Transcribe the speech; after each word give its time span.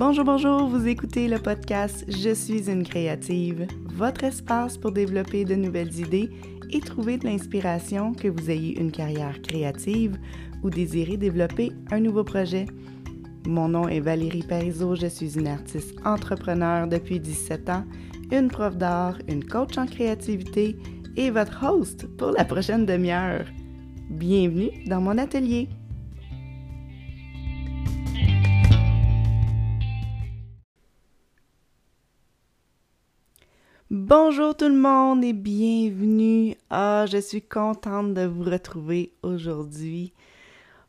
Bonjour, 0.00 0.24
bonjour, 0.24 0.66
vous 0.66 0.88
écoutez 0.88 1.28
le 1.28 1.38
podcast 1.38 2.06
Je 2.08 2.32
suis 2.32 2.70
une 2.70 2.84
créative, 2.84 3.66
votre 3.92 4.24
espace 4.24 4.78
pour 4.78 4.92
développer 4.92 5.44
de 5.44 5.54
nouvelles 5.54 5.94
idées 5.98 6.30
et 6.70 6.80
trouver 6.80 7.18
de 7.18 7.26
l'inspiration 7.26 8.14
que 8.14 8.28
vous 8.28 8.50
ayez 8.50 8.80
une 8.80 8.92
carrière 8.92 9.42
créative 9.42 10.16
ou 10.62 10.70
désirez 10.70 11.18
développer 11.18 11.72
un 11.90 12.00
nouveau 12.00 12.24
projet. 12.24 12.64
Mon 13.46 13.68
nom 13.68 13.88
est 13.88 14.00
Valérie 14.00 14.42
Parizeau, 14.42 14.94
je 14.94 15.06
suis 15.06 15.38
une 15.38 15.48
artiste 15.48 15.94
entrepreneur 16.06 16.88
depuis 16.88 17.20
17 17.20 17.68
ans, 17.68 17.84
une 18.32 18.48
prof 18.48 18.78
d'art, 18.78 19.18
une 19.28 19.44
coach 19.44 19.76
en 19.76 19.84
créativité 19.84 20.78
et 21.18 21.30
votre 21.30 21.62
host 21.62 22.06
pour 22.16 22.30
la 22.30 22.46
prochaine 22.46 22.86
demi-heure. 22.86 23.44
Bienvenue 24.08 24.70
dans 24.86 25.02
mon 25.02 25.18
atelier. 25.18 25.68
Bonjour 34.10 34.56
tout 34.56 34.66
le 34.66 34.74
monde 34.74 35.22
et 35.22 35.32
bienvenue. 35.32 36.56
Ah, 36.68 37.04
je 37.08 37.18
suis 37.18 37.42
contente 37.42 38.12
de 38.12 38.26
vous 38.26 38.42
retrouver 38.42 39.12
aujourd'hui. 39.22 40.12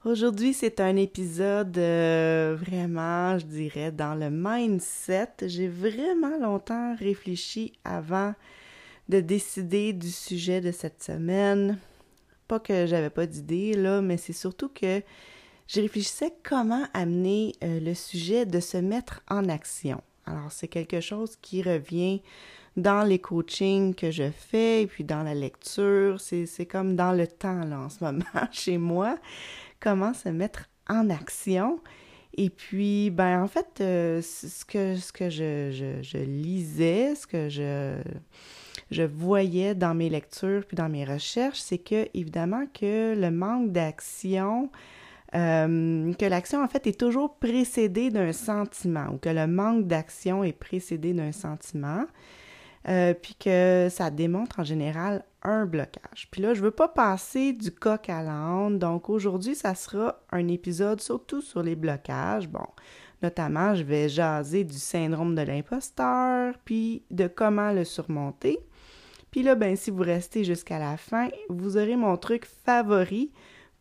Aujourd'hui, 0.05 0.55
c'est 0.55 0.79
un 0.79 0.95
épisode 0.95 1.77
euh, 1.77 2.57
vraiment, 2.59 3.37
je 3.37 3.45
dirais, 3.45 3.91
dans 3.91 4.15
le 4.15 4.31
mindset. 4.31 5.33
J'ai 5.43 5.67
vraiment 5.67 6.35
longtemps 6.39 6.95
réfléchi 6.95 7.73
avant 7.83 8.33
de 9.07 9.19
décider 9.19 9.93
du 9.93 10.09
sujet 10.09 10.59
de 10.59 10.71
cette 10.71 11.03
semaine. 11.03 11.77
Pas 12.47 12.59
que 12.59 12.87
j'avais 12.87 13.11
pas 13.11 13.27
d'idée, 13.27 13.75
là, 13.75 14.01
mais 14.01 14.17
c'est 14.17 14.33
surtout 14.33 14.69
que 14.69 15.03
je 15.67 15.79
réfléchissais 15.79 16.33
comment 16.41 16.85
amener 16.95 17.53
euh, 17.63 17.79
le 17.81 17.93
sujet 17.93 18.47
de 18.47 18.59
se 18.59 18.77
mettre 18.77 19.21
en 19.29 19.47
action. 19.47 20.01
Alors, 20.25 20.51
c'est 20.51 20.67
quelque 20.67 21.01
chose 21.01 21.35
qui 21.39 21.61
revient 21.61 22.23
dans 22.77 23.03
les 23.03 23.19
coachings 23.19 23.93
que 23.93 24.11
je 24.11 24.29
fais 24.31 24.83
et 24.83 24.87
puis 24.87 25.03
dans 25.03 25.23
la 25.23 25.33
lecture. 25.33 26.19
C'est 26.19 26.65
comme 26.65 26.95
dans 26.95 27.11
le 27.11 27.27
temps, 27.27 27.63
là, 27.65 27.79
en 27.79 27.89
ce 27.89 28.03
moment, 28.03 28.23
chez 28.51 28.77
moi. 28.77 29.17
Comment 29.79 30.13
se 30.13 30.29
mettre 30.29 30.69
en 30.89 31.09
action. 31.09 31.79
Et 32.37 32.49
puis, 32.49 33.09
ben, 33.09 33.43
en 33.43 33.47
fait, 33.47 33.81
euh, 33.81 34.21
ce 34.21 34.63
que, 34.63 34.95
ce 34.95 35.11
que 35.11 35.29
je, 35.29 35.99
je, 36.01 36.17
lisais, 36.17 37.15
ce 37.15 37.27
que 37.27 37.49
je, 37.49 37.97
je 38.89 39.03
voyais 39.03 39.75
dans 39.75 39.93
mes 39.93 40.09
lectures 40.09 40.63
puis 40.65 40.75
dans 40.75 40.87
mes 40.87 41.03
recherches, 41.03 41.59
c'est 41.59 41.77
que, 41.77 42.07
évidemment, 42.13 42.65
que 42.67 43.15
le 43.19 43.31
manque 43.31 43.71
d'action, 43.71 44.69
euh, 45.35 46.13
que 46.13 46.25
l'action, 46.25 46.63
en 46.63 46.67
fait, 46.69 46.87
est 46.87 46.99
toujours 46.99 47.35
précédée 47.35 48.09
d'un 48.11 48.31
sentiment 48.31 49.07
ou 49.13 49.17
que 49.17 49.29
le 49.29 49.47
manque 49.47 49.87
d'action 49.87 50.43
est 50.43 50.53
précédé 50.53 51.13
d'un 51.13 51.33
sentiment. 51.33 52.05
Euh, 52.87 53.13
puis 53.13 53.35
que 53.35 53.89
ça 53.91 54.09
démontre 54.09 54.59
en 54.59 54.63
général 54.63 55.23
un 55.43 55.65
blocage. 55.65 56.27
Puis 56.31 56.41
là, 56.41 56.53
je 56.55 56.61
veux 56.61 56.71
pas 56.71 56.87
passer 56.87 57.53
du 57.53 57.71
coq 57.71 58.09
à 58.09 58.23
l'âne, 58.23 58.79
donc 58.79 59.09
aujourd'hui, 59.09 59.53
ça 59.53 59.75
sera 59.75 60.19
un 60.31 60.47
épisode 60.47 60.99
surtout 60.99 61.41
sur 61.41 61.61
les 61.61 61.75
blocages. 61.75 62.47
Bon, 62.47 62.65
notamment, 63.21 63.75
je 63.75 63.83
vais 63.83 64.09
jaser 64.09 64.63
du 64.63 64.77
syndrome 64.77 65.35
de 65.35 65.41
l'imposteur, 65.41 66.55
puis 66.65 67.03
de 67.11 67.27
comment 67.27 67.71
le 67.71 67.83
surmonter. 67.83 68.59
Puis 69.29 69.43
là, 69.43 69.55
ben, 69.55 69.75
si 69.75 69.91
vous 69.91 70.03
restez 70.03 70.43
jusqu'à 70.43 70.79
la 70.79 70.97
fin, 70.97 71.29
vous 71.49 71.77
aurez 71.77 71.95
mon 71.95 72.17
truc 72.17 72.45
favori 72.65 73.31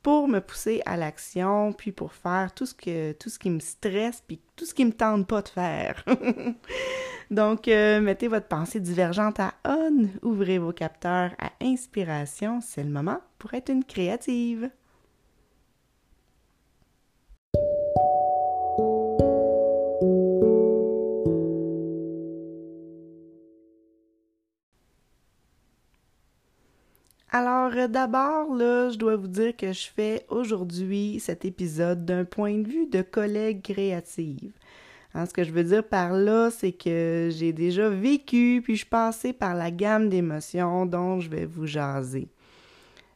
pour 0.02 0.28
me 0.28 0.40
pousser 0.40 0.80
à 0.86 0.96
l'action, 0.96 1.72
puis 1.72 1.92
pour 1.92 2.12
faire 2.12 2.52
tout 2.54 2.66
ce 2.66 2.74
que 2.74 3.12
tout 3.12 3.28
ce 3.28 3.38
qui 3.38 3.50
me 3.50 3.60
stresse, 3.60 4.22
puis 4.26 4.40
tout 4.56 4.64
ce 4.64 4.74
qui 4.74 4.84
me 4.84 4.92
tente 4.92 5.26
pas 5.26 5.42
de 5.42 5.48
faire. 5.48 6.04
Donc, 7.30 7.68
euh, 7.68 8.00
mettez 8.00 8.26
votre 8.26 8.48
pensée 8.48 8.80
divergente 8.80 9.38
à 9.38 9.54
on, 9.64 10.08
ouvrez 10.22 10.58
vos 10.58 10.72
capteurs 10.72 11.30
à 11.38 11.52
inspiration, 11.62 12.60
c'est 12.60 12.82
le 12.82 12.90
moment 12.90 13.20
pour 13.38 13.54
être 13.54 13.70
une 13.70 13.84
créative. 13.84 14.68
Alors, 27.32 27.70
euh, 27.76 27.86
d'abord, 27.86 28.52
là, 28.56 28.90
je 28.90 28.98
dois 28.98 29.14
vous 29.14 29.28
dire 29.28 29.56
que 29.56 29.72
je 29.72 29.86
fais 29.94 30.26
aujourd'hui 30.30 31.20
cet 31.20 31.44
épisode 31.44 32.04
d'un 32.04 32.24
point 32.24 32.58
de 32.58 32.66
vue 32.66 32.86
de 32.88 33.02
collègue 33.02 33.62
créative. 33.62 34.50
Hein, 35.14 35.26
ce 35.26 35.32
que 35.32 35.42
je 35.42 35.50
veux 35.50 35.64
dire 35.64 35.82
par 35.82 36.12
là, 36.12 36.50
c'est 36.50 36.72
que 36.72 37.30
j'ai 37.32 37.52
déjà 37.52 37.88
vécu, 37.88 38.60
puis 38.62 38.76
je 38.76 38.86
passais 38.86 39.32
par 39.32 39.54
la 39.54 39.70
gamme 39.70 40.08
d'émotions 40.08 40.86
dont 40.86 41.20
je 41.20 41.28
vais 41.28 41.46
vous 41.46 41.66
jaser. 41.66 42.28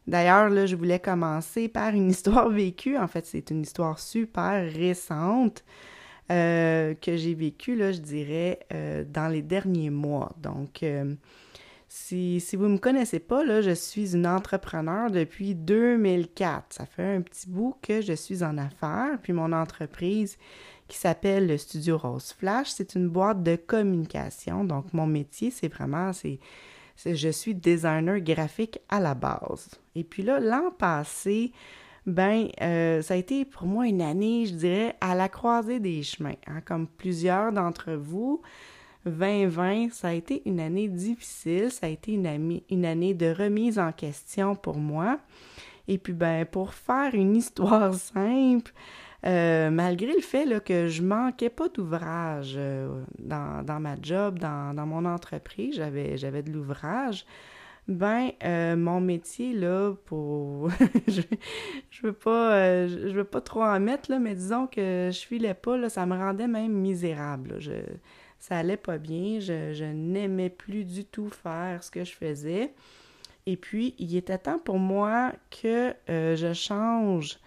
D'ailleurs, 0.06 0.50
là, 0.50 0.66
je 0.66 0.77
voulais 0.77 0.99
commencer 0.99 1.69
par 1.69 1.94
une 1.94 2.10
histoire 2.10 2.49
vécue. 2.49 2.99
En 2.99 3.06
fait, 3.06 3.27
c'est 3.27 3.50
une 3.50 3.62
histoire 3.62 3.99
super 3.99 4.71
récente 4.72 5.65
euh, 6.31 6.94
que 6.94 7.16
j'ai 7.16 7.34
vécue, 7.34 7.77
là, 7.77 7.93
je 7.93 8.00
dirais, 8.00 8.60
euh, 8.72 9.04
dans 9.09 9.28
les 9.28 9.43
derniers 9.43 9.91
mois. 9.91 10.33
Donc, 10.43 10.83
euh, 10.83 11.15
si, 11.88 12.41
si 12.41 12.56
vous 12.56 12.65
ne 12.65 12.72
me 12.75 12.78
connaissez 12.78 13.21
pas, 13.21 13.44
là, 13.44 13.60
je 13.60 13.71
suis 13.71 14.15
une 14.15 14.27
entrepreneur 14.27 15.10
depuis 15.10 15.54
2004. 15.54 16.72
Ça 16.72 16.87
fait 16.87 17.16
un 17.16 17.21
petit 17.21 17.49
bout 17.49 17.77
que 17.83 18.00
je 18.00 18.15
suis 18.15 18.43
en 18.43 18.59
affaires, 18.59 19.19
puis 19.22 19.33
mon 19.33 19.53
entreprise 19.53 20.38
qui 20.94 21.00
s'appelle 21.00 21.49
le 21.49 21.59
Studio 21.59 21.99
Rose 21.99 22.32
Flash. 22.38 22.69
C'est 22.69 22.94
une 22.94 23.09
boîte 23.09 23.43
de 23.43 23.56
communication. 23.56 24.62
Donc, 24.62 24.93
mon 24.93 25.09
métier, 25.09 25.50
c'est 25.50 25.66
vraiment, 25.66 26.12
c'est, 26.12 26.38
je 27.05 27.28
suis 27.31 27.53
designer 27.53 28.21
graphique 28.21 28.78
à 28.88 29.00
la 29.00 29.15
base. 29.15 29.71
Et 29.97 30.04
puis 30.04 30.22
là, 30.22 30.38
l'an 30.38 30.71
passé, 30.71 31.50
ben, 32.06 32.47
euh, 32.62 33.03
ça 33.03 33.15
a 33.15 33.16
été 33.16 33.44
pour 33.44 33.66
moi 33.66 33.88
une 33.88 34.03
année, 34.03 34.47
je 34.47 34.54
dirais, 34.54 34.94
à 35.00 35.16
la 35.16 35.28
croisée 35.28 35.81
des 35.81 36.04
chemins. 36.04 36.37
Hein. 36.47 36.60
Comme 36.65 36.87
plusieurs 36.87 37.50
d'entre 37.50 37.94
vous, 37.94 38.41
2020, 39.04 39.91
ça 39.91 40.09
a 40.09 40.12
été 40.12 40.43
une 40.47 40.60
année 40.60 40.87
difficile, 40.87 41.72
ça 41.72 41.87
a 41.87 41.91
été 41.91 42.12
une, 42.12 42.60
une 42.71 42.84
année 42.84 43.15
de 43.15 43.34
remise 43.34 43.81
en 43.81 43.91
question 43.91 44.54
pour 44.54 44.77
moi. 44.77 45.19
Et 45.88 45.99
puis, 45.99 46.12
ben, 46.12 46.47
pour 46.47 46.72
faire 46.72 47.16
une 47.16 47.34
histoire 47.34 47.93
simple, 48.15 48.72
euh, 49.27 49.71
malgré 49.71 50.12
le 50.12 50.21
fait 50.21 50.62
que 50.62 50.87
je 50.89 51.03
manquais 51.03 51.49
pas 51.49 51.69
d'ouvrage 51.69 52.55
euh, 52.59 53.03
dans, 53.19 53.81
ma 53.81 53.97
job, 54.01 54.39
dans, 54.39 54.87
mon 54.87 55.07
entreprise, 55.07 55.77
j'avais, 55.77 56.43
de 56.43 56.53
l'ouvrage, 56.53 57.25
ben 57.89 58.31
euh, 58.45 58.77
mon 58.77 59.01
métier 59.01 59.53
là 59.55 59.95
pour 60.07 60.71
je, 61.07 61.21
je 61.91 62.03
veux 62.03 63.25
pas 63.25 63.41
trop 63.43 63.63
en 63.63 63.79
mettre 63.79 64.11
là 64.11 64.19
mais 64.19 64.34
disons 64.34 64.67
que 64.67 65.11
je 65.13 65.19
filais 65.19 65.53
pas 65.53 65.77
là 65.77 65.91
ça 65.91 66.07
me 66.07 66.17
rendait 66.17 66.49
même 66.49 66.73
misérable 66.73 67.59
ça 68.39 68.57
allait 68.57 68.79
pas 68.79 68.97
bien 68.97 69.39
je, 69.39 69.75
je 69.75 69.84
n'aimais 69.84 70.49
plus 70.49 70.84
du 70.84 71.05
tout 71.05 71.29
faire 71.29 71.84
ce 71.84 71.91
que 71.91 72.05
je 72.05 72.13
faisais. 72.13 72.73
Et 73.45 73.59
puis 73.59 73.95
il 73.99 74.17
était 74.17 74.39
temps 74.39 74.59
pour 74.59 74.79
moi 74.79 75.33
que 75.51 75.95
je 76.09 76.53
change 76.55 77.39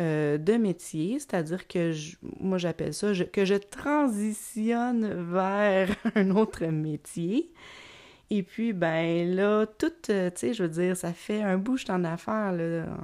euh, 0.00 0.38
de 0.38 0.54
métier, 0.54 1.18
c'est-à-dire 1.18 1.68
que 1.68 1.92
moi 2.40 2.56
j'appelle 2.56 2.94
ça 2.94 3.12
que 3.30 3.44
je 3.44 3.54
transitionne 3.56 5.30
vers 5.30 5.90
un 6.14 6.30
autre 6.30 6.64
métier. 6.66 7.52
Et 8.30 8.42
puis, 8.42 8.72
ben 8.72 9.28
là, 9.36 9.66
tout, 9.66 9.92
euh, 10.08 10.30
tu 10.30 10.38
sais, 10.40 10.54
je 10.54 10.62
veux 10.62 10.68
dire, 10.70 10.96
ça 10.96 11.12
fait 11.12 11.42
un 11.42 11.58
bout, 11.58 11.76
je 11.76 11.92
en 11.92 12.04
affaires. 12.04 12.54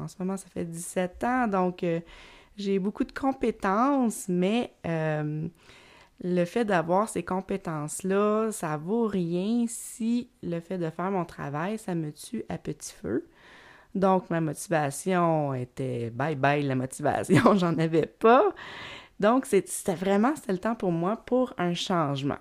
En 0.00 0.08
ce 0.08 0.16
moment, 0.18 0.38
ça 0.38 0.48
fait 0.48 0.64
17 0.64 1.24
ans, 1.24 1.46
donc 1.46 1.82
euh, 1.82 2.00
j'ai 2.56 2.78
beaucoup 2.78 3.04
de 3.04 3.12
compétences, 3.12 4.24
mais 4.28 4.72
le 4.84 6.44
fait 6.46 6.64
d'avoir 6.64 7.10
ces 7.10 7.22
compétences-là, 7.22 8.50
ça 8.50 8.78
vaut 8.78 9.06
rien 9.06 9.66
si 9.68 10.30
le 10.42 10.58
fait 10.60 10.78
de 10.78 10.88
faire 10.88 11.10
mon 11.10 11.26
travail, 11.26 11.78
ça 11.78 11.94
me 11.94 12.12
tue 12.12 12.44
à 12.48 12.56
petit 12.56 12.94
feu. 12.94 13.28
Donc, 13.94 14.30
ma 14.30 14.40
motivation 14.40 15.54
était 15.54 16.10
bye 16.10 16.36
bye 16.36 16.62
la 16.62 16.74
motivation, 16.74 17.54
j'en 17.56 17.78
avais 17.78 18.06
pas. 18.06 18.54
Donc, 19.20 19.46
c'était 19.46 19.94
vraiment, 19.94 20.34
c'était 20.36 20.52
le 20.52 20.58
temps 20.58 20.74
pour 20.74 20.92
moi 20.92 21.16
pour 21.16 21.52
un 21.58 21.74
changement. 21.74 22.38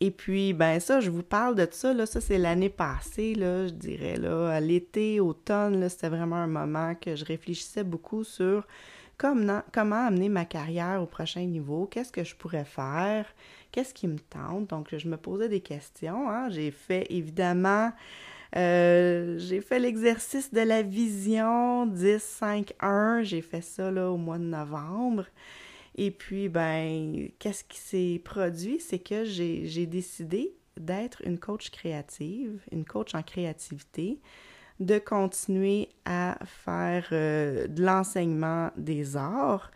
Et 0.00 0.10
puis, 0.10 0.52
ben 0.52 0.78
ça, 0.78 1.00
je 1.00 1.10
vous 1.10 1.22
parle 1.22 1.54
de 1.54 1.66
ça, 1.70 1.94
là, 1.94 2.04
ça 2.04 2.20
c'est 2.20 2.36
l'année 2.36 2.68
passée, 2.68 3.34
là, 3.34 3.66
je 3.66 3.72
dirais, 3.72 4.16
là, 4.16 4.50
à 4.50 4.60
l'été, 4.60 5.20
automne, 5.20 5.80
là, 5.80 5.88
c'était 5.88 6.10
vraiment 6.10 6.36
un 6.36 6.46
moment 6.46 6.94
que 6.94 7.16
je 7.16 7.24
réfléchissais 7.24 7.82
beaucoup 7.82 8.22
sur 8.22 8.66
comment, 9.16 9.62
comment 9.72 10.06
amener 10.06 10.28
ma 10.28 10.44
carrière 10.44 11.02
au 11.02 11.06
prochain 11.06 11.44
niveau, 11.46 11.86
qu'est-ce 11.86 12.12
que 12.12 12.24
je 12.24 12.36
pourrais 12.36 12.66
faire, 12.66 13.26
qu'est-ce 13.72 13.94
qui 13.94 14.06
me 14.06 14.18
tente. 14.18 14.68
Donc, 14.68 14.94
je 14.94 15.08
me 15.08 15.16
posais 15.16 15.48
des 15.48 15.60
questions, 15.60 16.28
hein. 16.28 16.50
J'ai 16.50 16.70
fait, 16.70 17.06
évidemment, 17.08 17.90
euh, 18.56 19.38
j'ai 19.38 19.60
fait 19.60 19.78
l'exercice 19.78 20.52
de 20.52 20.60
la 20.60 20.82
vision 20.82 21.86
10-5-1. 21.86 23.22
J'ai 23.22 23.42
fait 23.42 23.60
ça 23.60 23.90
au 23.90 24.16
mois 24.16 24.38
de 24.38 24.44
novembre. 24.44 25.26
Et 25.96 26.10
puis, 26.10 26.48
ben, 26.48 27.28
qu'est-ce 27.38 27.64
qui 27.64 27.78
s'est 27.78 28.20
produit? 28.24 28.80
C'est 28.80 28.98
que 28.98 29.24
j'ai 29.24 29.86
décidé 29.86 30.54
d'être 30.78 31.22
une 31.24 31.38
coach 31.38 31.70
créative, 31.70 32.60
une 32.72 32.84
coach 32.84 33.14
en 33.14 33.22
créativité, 33.22 34.20
de 34.80 34.98
continuer 34.98 35.88
à 36.04 36.38
faire 36.44 37.08
euh, 37.12 37.66
de 37.66 37.82
l'enseignement 37.82 38.70
des 38.76 39.16
arts, 39.16 39.70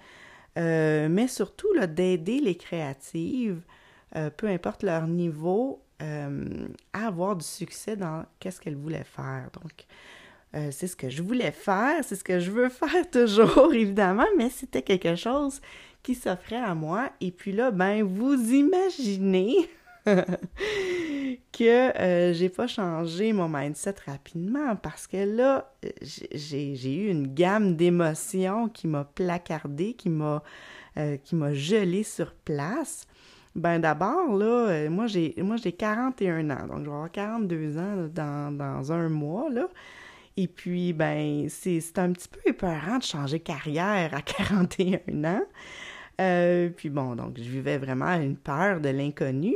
euh, 0.59 1.09
mais 1.09 1.27
surtout 1.27 1.69
d'aider 1.87 2.41
les 2.41 2.57
créatives, 2.57 3.63
peu 4.37 4.49
importe 4.49 4.83
leur 4.83 5.07
niveau, 5.07 5.81
à 6.01 7.07
avoir 7.07 7.37
du 7.37 7.45
succès 7.45 7.97
dans 7.97 8.25
qu'est-ce 8.39 8.61
qu'elles 8.61 8.77
voulaient 8.77 9.05
faire. 9.05 9.51
Donc, 9.61 9.87
c'est 10.73 10.87
ce 10.87 10.97
que 10.97 11.11
je 11.11 11.23
voulais 11.23 11.53
faire, 11.53 12.03
c'est 12.03 12.17
ce 12.17 12.25
que 12.25 12.41
je 12.41 12.51
veux 12.51 12.69
faire 12.71 13.09
toujours, 13.11 13.73
évidemment, 13.73 14.27
mais 14.37 14.51
c'était 14.51 14.83
quelque 14.83 15.15
chose 15.15 15.61
qui 16.03 16.15
s'offrait 16.15 16.57
à 16.57 16.75
moi. 16.75 17.11
Et 17.21 17.31
puis 17.31 17.53
là, 17.53 17.71
ben, 17.71 18.03
vous 18.03 18.35
imaginez 18.53 19.69
que 21.53 21.99
euh, 21.99 22.33
j'ai 22.33 22.49
pas 22.49 22.67
changé 22.67 23.33
mon 23.33 23.49
mindset 23.49 23.97
rapidement 24.07 24.77
parce 24.77 25.07
que 25.07 25.19
là, 25.19 25.73
j'ai 26.03 26.95
eu 26.95 27.09
une 27.11 27.35
gamme 27.35 27.77
d'émotions 27.77 28.69
qui 28.69 28.87
m'a 28.89 29.05
placardé, 29.05 29.95
qui 29.95 30.09
m'a 30.09 30.43
euh, 30.97 31.17
qui 31.19 31.37
m'a 31.37 31.55
gelé 31.55 32.03
sur 32.03 32.33
place. 32.33 33.07
Ben 33.57 33.81
d'abord, 33.81 34.37
là, 34.37 34.69
euh, 34.69 34.91
moi 34.91 35.07
j'ai 35.07 35.35
moi 35.39 35.57
j'ai 35.57 35.73
41 35.73 36.51
ans, 36.51 36.67
donc 36.69 36.79
je 36.79 36.85
vais 36.85 36.95
avoir 36.95 37.11
42 37.11 37.79
ans 37.79 38.09
dans, 38.15 38.57
dans 38.57 38.93
un 38.93 39.09
mois, 39.09 39.51
là. 39.51 39.69
Et 40.37 40.47
puis, 40.47 40.93
ben, 40.93 41.49
c'est 41.49 41.99
un 41.99 42.13
petit 42.13 42.29
peu 42.29 42.41
épeurant 42.47 42.99
de 42.99 43.03
changer 43.03 43.41
carrière 43.41 44.15
à 44.15 44.23
41 44.23 45.25
ans. 45.25 46.71
puis 46.77 46.89
bon, 46.91 47.17
donc 47.17 47.37
je 47.37 47.43
vivais 47.43 47.79
vraiment 47.79 48.15
une 48.15 48.37
peur 48.37 48.81
de 48.81 48.89
l'inconnu. 48.89 49.55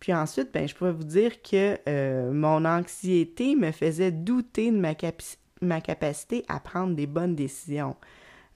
Puis 0.00 0.14
ensuite, 0.14 0.52
ben, 0.52 0.68
je 0.68 0.74
pourrais 0.74 0.92
vous 0.92 1.04
dire 1.04 1.42
que 1.42 1.78
euh, 1.88 2.32
mon 2.32 2.64
anxiété 2.64 3.56
me 3.56 3.72
faisait 3.72 4.12
douter 4.12 4.70
de 4.70 4.76
ma, 4.76 4.92
ma, 5.60 5.80
capacité 5.80 6.44
à 6.48 6.60
prendre 6.60 6.94
des 6.94 7.06
bonnes 7.06 7.34
décisions. 7.34 7.96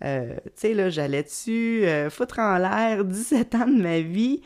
Euh, 0.05 0.35
tu 0.45 0.51
sais, 0.55 0.75
là, 0.75 0.91
j'allais-tu 0.91 1.85
euh, 1.85 2.11
foutre 2.11 2.39
en 2.39 2.59
l'air 2.59 3.05
17 3.05 3.55
ans 3.55 3.67
de 3.67 3.83
ma 3.83 4.01
vie, 4.01 4.41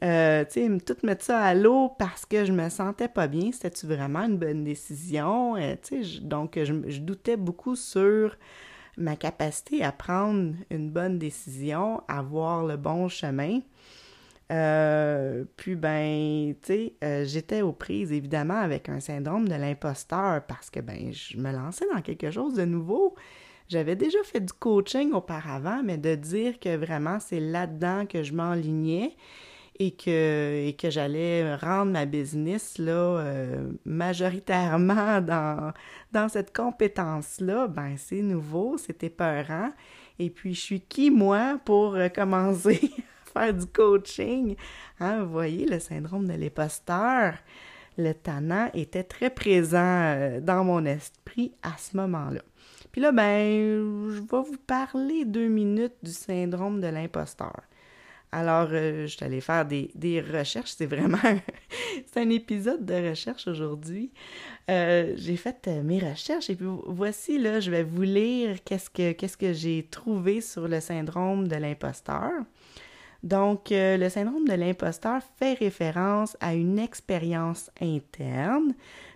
tu 0.00 0.08
sais, 0.08 0.78
tout 0.84 0.96
mettre 1.02 1.24
ça 1.24 1.40
à 1.40 1.54
l'eau 1.54 1.90
parce 1.98 2.26
que 2.26 2.44
je 2.44 2.52
me 2.52 2.68
sentais 2.68 3.08
pas 3.08 3.26
bien, 3.26 3.50
c'était-tu 3.52 3.86
vraiment 3.86 4.20
une 4.20 4.38
bonne 4.38 4.64
décision? 4.64 5.56
tu 5.82 6.04
sais, 6.04 6.20
donc, 6.20 6.58
je, 6.62 7.00
doutais 7.00 7.36
beaucoup 7.36 7.76
sur 7.76 8.36
ma 8.96 9.16
capacité 9.16 9.82
à 9.82 9.92
prendre 9.92 10.54
une 10.70 10.90
bonne 10.90 11.18
décision, 11.18 12.02
à 12.08 12.22
voir 12.22 12.64
le 12.64 12.76
bon 12.76 13.08
chemin. 13.08 13.60
Euh, 14.52 15.44
puis 15.56 15.74
ben, 15.74 16.54
tu 16.60 16.66
sais, 16.66 16.94
euh, 17.02 17.24
j'étais 17.24 17.62
aux 17.62 17.72
prises 17.72 18.12
évidemment 18.12 18.58
avec 18.58 18.88
un 18.88 19.00
syndrome 19.00 19.48
de 19.48 19.54
l'imposteur 19.54 20.42
parce 20.46 20.68
que 20.68 20.80
ben, 20.80 21.12
je 21.12 21.38
me 21.38 21.50
lançais 21.50 21.86
dans 21.92 22.02
quelque 22.02 22.30
chose 22.30 22.54
de 22.54 22.64
nouveau. 22.64 23.14
J'avais 23.68 23.96
déjà 23.96 24.22
fait 24.24 24.40
du 24.40 24.52
coaching 24.52 25.12
auparavant, 25.12 25.82
mais 25.82 25.96
de 25.96 26.14
dire 26.14 26.58
que 26.60 26.76
vraiment 26.76 27.18
c'est 27.18 27.40
là-dedans 27.40 28.06
que 28.06 28.22
je 28.22 28.34
m'enlignais 28.34 29.16
et 29.78 29.90
que, 29.92 30.70
que 30.72 30.90
j'allais 30.90 31.54
rendre 31.56 31.92
ma 31.92 32.04
business 32.04 32.78
là, 32.78 32.92
euh, 32.92 33.72
majoritairement 33.84 35.20
dans, 36.12 36.28
cette 36.28 36.54
compétence-là, 36.54 37.66
ben 37.66 37.94
c'est 37.96 38.22
nouveau, 38.22 38.76
c'est 38.78 39.02
épeurant. 39.02 39.70
Et 40.18 40.30
puis, 40.30 40.54
je 40.54 40.60
suis 40.60 40.80
qui, 40.80 41.10
moi, 41.10 41.58
pour 41.64 41.96
commencer 42.14 42.92
faire 43.32 43.52
du 43.52 43.66
coaching? 43.66 44.54
Hein, 45.00 45.24
vous 45.24 45.32
voyez, 45.32 45.66
le 45.66 45.80
syndrome 45.80 46.28
de 46.28 46.34
l'imposteur, 46.34 47.34
le 47.98 48.12
tannant 48.12 48.70
était 48.74 49.02
très 49.02 49.30
présent 49.30 49.78
euh, 49.78 50.40
dans 50.40 50.62
mon 50.62 50.84
esprit 50.84 51.52
à 51.62 51.76
ce 51.78 51.96
moment-là. 51.96 52.42
Puis 52.94 53.00
là, 53.00 53.10
ben, 53.10 54.08
je 54.08 54.20
vais 54.20 54.48
vous 54.48 54.56
parler 54.68 55.24
deux 55.24 55.48
minutes 55.48 55.96
du 56.04 56.12
syndrome 56.12 56.80
de 56.80 56.86
l'imposteur. 56.86 57.62
Alors, 58.30 58.68
euh, 58.70 59.08
je 59.08 59.16
suis 59.16 59.24
allée 59.24 59.40
faire 59.40 59.66
des, 59.66 60.20
recherches. 60.20 60.74
C'est 60.76 60.86
vraiment 60.86 61.18
c'est 62.06 62.20
un 62.20 62.30
épisode 62.30 62.86
de 62.86 63.10
recherche 63.10 63.48
aujourd'hui. 63.48 64.12
Euh, 64.70 65.12
j'ai 65.16 65.36
fait 65.36 65.66
mes 65.82 65.98
recherches 65.98 66.50
et 66.50 66.54
puis 66.54 66.68
voici, 66.86 67.36
là, 67.36 67.58
je 67.58 67.72
vais 67.72 67.82
vous 67.82 68.02
lire 68.02 68.58
qu'est-ce 68.64 68.88
que, 69.36 69.52
j'ai 69.52 69.88
trouvé 69.90 70.40
sur 70.40 70.68
le 70.68 70.78
syndrome 70.78 71.48
de 71.48 71.56
l'imposteur. 71.56 72.30
Donc, 73.24 73.72
euh, 73.72 73.96
le 73.96 74.08
syndrome 74.08 74.46
de 74.46 74.54
l'imposteur 74.54 75.20
fait 75.36 75.54
référence 75.54 76.36
à 76.38 76.54
une 76.54 76.78
expérience 76.78 77.72
interne 77.80 78.72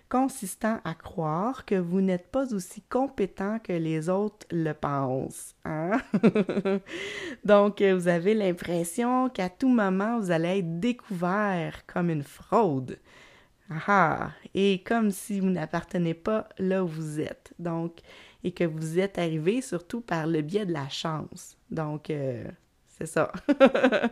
consistant 0.09 0.79
à 0.83 0.95
croire 0.95 1.65
que 1.65 1.75
vous 1.75 2.01
n'êtes 2.01 2.31
pas 2.31 2.53
aussi 2.53 2.81
compétent 2.81 3.59
que 3.59 3.73
les 3.73 4.09
autres 4.09 4.47
le 4.51 4.73
pensent. 4.73 5.55
Hein? 5.65 6.01
Donc, 7.45 7.81
vous 7.81 8.07
avez 8.07 8.33
l'impression 8.33 9.29
qu'à 9.29 9.49
tout 9.49 9.69
moment, 9.69 10.19
vous 10.19 10.31
allez 10.31 10.59
être 10.59 10.79
découvert 10.79 11.85
comme 11.85 12.09
une 12.09 12.23
fraude. 12.23 12.97
Ah, 13.87 14.31
et 14.55 14.81
comme 14.83 15.11
si 15.11 15.39
vous 15.39 15.51
n'appartenez 15.51 16.15
pas 16.15 16.49
là 16.57 16.83
où 16.83 16.87
vous 16.87 17.19
êtes. 17.19 17.53
Donc, 17.59 17.99
et 18.43 18.51
que 18.51 18.63
vous 18.63 18.97
êtes 18.97 19.19
arrivé 19.19 19.61
surtout 19.61 20.01
par 20.01 20.25
le 20.25 20.41
biais 20.41 20.65
de 20.65 20.73
la 20.73 20.89
chance. 20.89 21.55
Donc, 21.69 22.09
euh, 22.09 22.45
c'est 22.87 23.05
ça. 23.05 23.31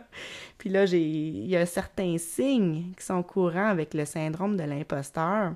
Puis 0.58 0.70
là, 0.70 0.84
il 0.84 1.46
y 1.46 1.56
a 1.56 1.66
certains 1.66 2.18
signes 2.18 2.92
qui 2.96 3.04
sont 3.04 3.22
courants 3.24 3.68
avec 3.68 3.94
le 3.94 4.04
syndrome 4.04 4.56
de 4.56 4.62
l'imposteur. 4.62 5.54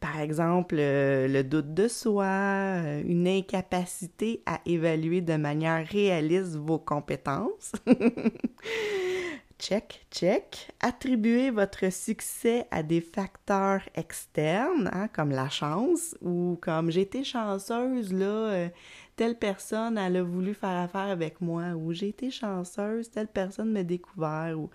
Par 0.00 0.18
exemple, 0.18 0.76
euh, 0.78 1.28
le 1.28 1.44
doute 1.44 1.74
de 1.74 1.86
soi, 1.86 2.24
euh, 2.24 3.02
une 3.06 3.28
incapacité 3.28 4.42
à 4.46 4.60
évaluer 4.64 5.20
de 5.20 5.36
manière 5.36 5.86
réaliste 5.86 6.56
vos 6.56 6.78
compétences. 6.78 7.72
check, 9.60 10.06
check. 10.10 10.70
Attribuer 10.80 11.50
votre 11.50 11.92
succès 11.92 12.66
à 12.70 12.82
des 12.82 13.02
facteurs 13.02 13.82
externes, 13.94 14.88
hein, 14.92 15.08
comme 15.08 15.30
la 15.30 15.50
chance, 15.50 16.16
ou 16.22 16.58
comme 16.62 16.90
j'ai 16.90 17.02
été 17.02 17.22
chanceuse, 17.22 18.12
là, 18.12 18.24
euh, 18.26 18.68
telle 19.16 19.38
personne, 19.38 19.98
elle 19.98 20.16
a 20.16 20.22
voulu 20.22 20.54
faire 20.54 20.78
affaire 20.78 21.10
avec 21.10 21.42
moi, 21.42 21.74
ou 21.74 21.92
j'ai 21.92 22.08
été 22.08 22.30
chanceuse, 22.30 23.10
telle 23.10 23.28
personne 23.28 23.70
m'a 23.70 23.82
découvert, 23.82 24.58
ou, 24.58 24.70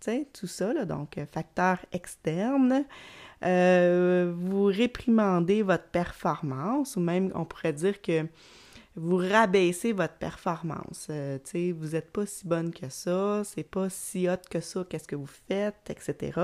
tu 0.00 0.26
tout 0.32 0.46
ça, 0.48 0.72
là, 0.72 0.84
donc, 0.84 1.16
euh, 1.16 1.26
facteur 1.26 1.78
externe. 1.92 2.84
Euh, 3.44 4.32
vous 4.36 4.64
réprimandez 4.64 5.62
votre 5.62 5.88
performance, 5.88 6.96
ou 6.96 7.00
même, 7.00 7.30
on 7.34 7.44
pourrait 7.44 7.72
dire 7.72 8.00
que 8.00 8.26
vous 8.96 9.16
rabaissez 9.16 9.92
votre 9.92 10.14
performance. 10.14 11.08
Euh, 11.10 11.38
vous 11.76 11.88
n'êtes 11.88 12.10
pas 12.10 12.26
si 12.26 12.46
bonne 12.46 12.72
que 12.72 12.88
ça, 12.88 13.42
c'est 13.44 13.68
pas 13.68 13.90
si 13.90 14.28
hot 14.28 14.36
que 14.50 14.60
ça, 14.60 14.84
qu'est-ce 14.88 15.08
que 15.08 15.16
vous 15.16 15.26
faites, 15.48 15.90
etc. 15.90 16.40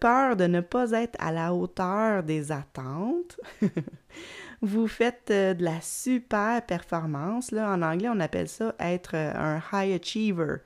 peur 0.00 0.36
de 0.36 0.46
ne 0.46 0.60
pas 0.60 0.92
être 0.92 1.16
à 1.18 1.32
la 1.32 1.52
hauteur 1.52 2.22
des 2.22 2.52
attentes. 2.52 3.40
vous 4.64 4.88
faites 4.88 5.30
euh, 5.30 5.54
de 5.54 5.64
la 5.64 5.80
super 5.80 6.64
performance. 6.64 7.50
Là, 7.50 7.70
en 7.70 7.82
anglais, 7.82 8.08
on 8.10 8.20
appelle 8.20 8.48
ça 8.48 8.74
être 8.80 9.14
euh, 9.14 9.32
un 9.34 9.62
high 9.72 10.00
achiever. 10.00 10.56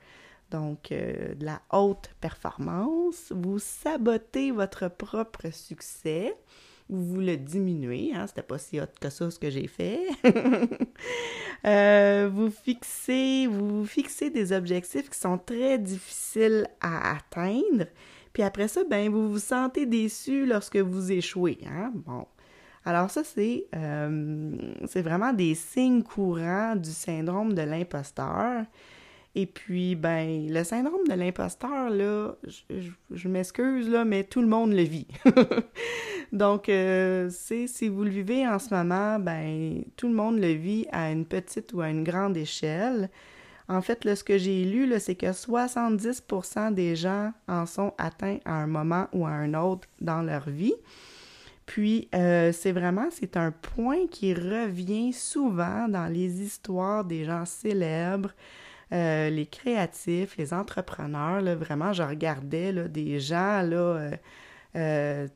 Donc, 0.51 0.91
euh, 0.91 1.35
de 1.35 1.45
la 1.45 1.61
haute 1.71 2.09
performance. 2.21 3.31
Vous 3.31 3.59
sabotez 3.59 4.51
votre 4.51 4.89
propre 4.89 5.51
succès 5.51 6.35
ou 6.89 6.97
vous 6.97 7.21
le 7.21 7.37
diminuez. 7.37 8.11
Hein? 8.15 8.25
C'était 8.27 8.41
pas 8.41 8.57
si 8.57 8.79
hot 8.79 8.85
que 8.99 9.09
ça 9.09 9.29
ce 9.29 9.37
que 9.37 9.49
j'ai 9.49 9.67
fait. 9.67 10.07
vous 12.29 12.49
fixez, 12.49 13.47
vous 13.47 13.85
fixez 13.85 14.29
des 14.29 14.53
objectifs 14.53 15.09
qui 15.09 15.19
sont 15.19 15.37
très 15.37 15.77
difficiles 15.77 16.67
à 16.81 17.17
atteindre. 17.17 17.85
Puis 18.33 18.43
après 18.43 18.67
ça, 18.67 18.83
ben, 18.83 19.09
vous 19.09 19.29
vous 19.29 19.39
sentez 19.39 19.85
déçu 19.85 20.45
lorsque 20.45 20.77
vous 20.77 21.11
échouez. 21.11 21.59
Hein? 21.67 21.91
Bon. 21.93 22.25
Alors 22.85 23.09
ça, 23.09 23.21
euh, 23.37 24.57
c'est 24.87 25.01
vraiment 25.01 25.33
des 25.33 25.55
signes 25.55 26.03
courants 26.03 26.75
du 26.75 26.89
syndrome 26.89 27.53
de 27.53 27.61
l'imposteur. 27.61 28.65
Et 29.35 29.45
puis, 29.45 29.95
ben, 29.95 30.47
le 30.49 30.63
syndrome 30.63 31.07
de 31.07 31.13
l'imposteur, 31.13 31.89
là, 31.89 32.35
je, 33.11 33.27
m'excuse, 33.27 33.87
là, 33.87 34.03
mais 34.03 34.23
tout 34.23 34.41
le 34.41 34.47
monde 34.47 34.73
le 34.73 34.81
vit. 34.81 35.07
Donc, 36.33 36.67
euh, 36.67 37.29
c'est 37.31 37.67
si 37.67 37.89
vous 37.89 38.03
le 38.03 38.09
vivez 38.09 38.47
en 38.47 38.57
ce 38.57 38.73
moment, 38.73 39.19
ben, 39.19 39.83
tout 39.95 40.07
le 40.07 40.15
monde 40.15 40.39
le 40.39 40.51
vit 40.53 40.87
à 40.91 41.11
une 41.11 41.25
petite 41.25 41.73
ou 41.73 41.81
à 41.81 41.89
une 41.89 42.03
grande 42.03 42.37
échelle. 42.37 43.09
En 43.67 43.81
fait, 43.81 44.03
ce 44.15 44.23
que 44.23 44.39
j'ai 44.39 44.65
lu, 44.65 44.91
c'est 44.99 45.13
que 45.13 45.27
70% 45.27 46.73
des 46.73 46.95
gens 46.95 47.31
en 47.47 47.67
sont 47.67 47.93
atteints 47.99 48.39
à 48.45 48.55
un 48.55 48.67
moment 48.67 49.07
ou 49.13 49.27
à 49.27 49.29
un 49.29 49.53
autre 49.53 49.87
dans 50.01 50.23
leur 50.23 50.49
vie. 50.49 50.73
Puis, 51.67 52.09
euh, 52.15 52.51
c'est 52.51 52.71
vraiment, 52.71 53.09
c'est 53.11 53.37
un 53.37 53.51
point 53.51 54.07
qui 54.09 54.33
revient 54.33 55.13
souvent 55.13 55.87
dans 55.87 56.11
les 56.11 56.41
histoires 56.41 57.05
des 57.05 57.25
gens 57.25 57.45
célèbres, 57.45 58.31
euh, 58.91 59.29
les 59.29 59.45
créatifs, 59.45 60.35
les 60.37 60.51
entrepreneurs, 60.51 61.43
vraiment, 61.55 61.93
je 61.93 62.01
regardais 62.01 62.73
des 62.89 63.19
gens, 63.19 63.61
là, 63.61 64.17
euh, 64.75 64.75
euh, 64.75 65.27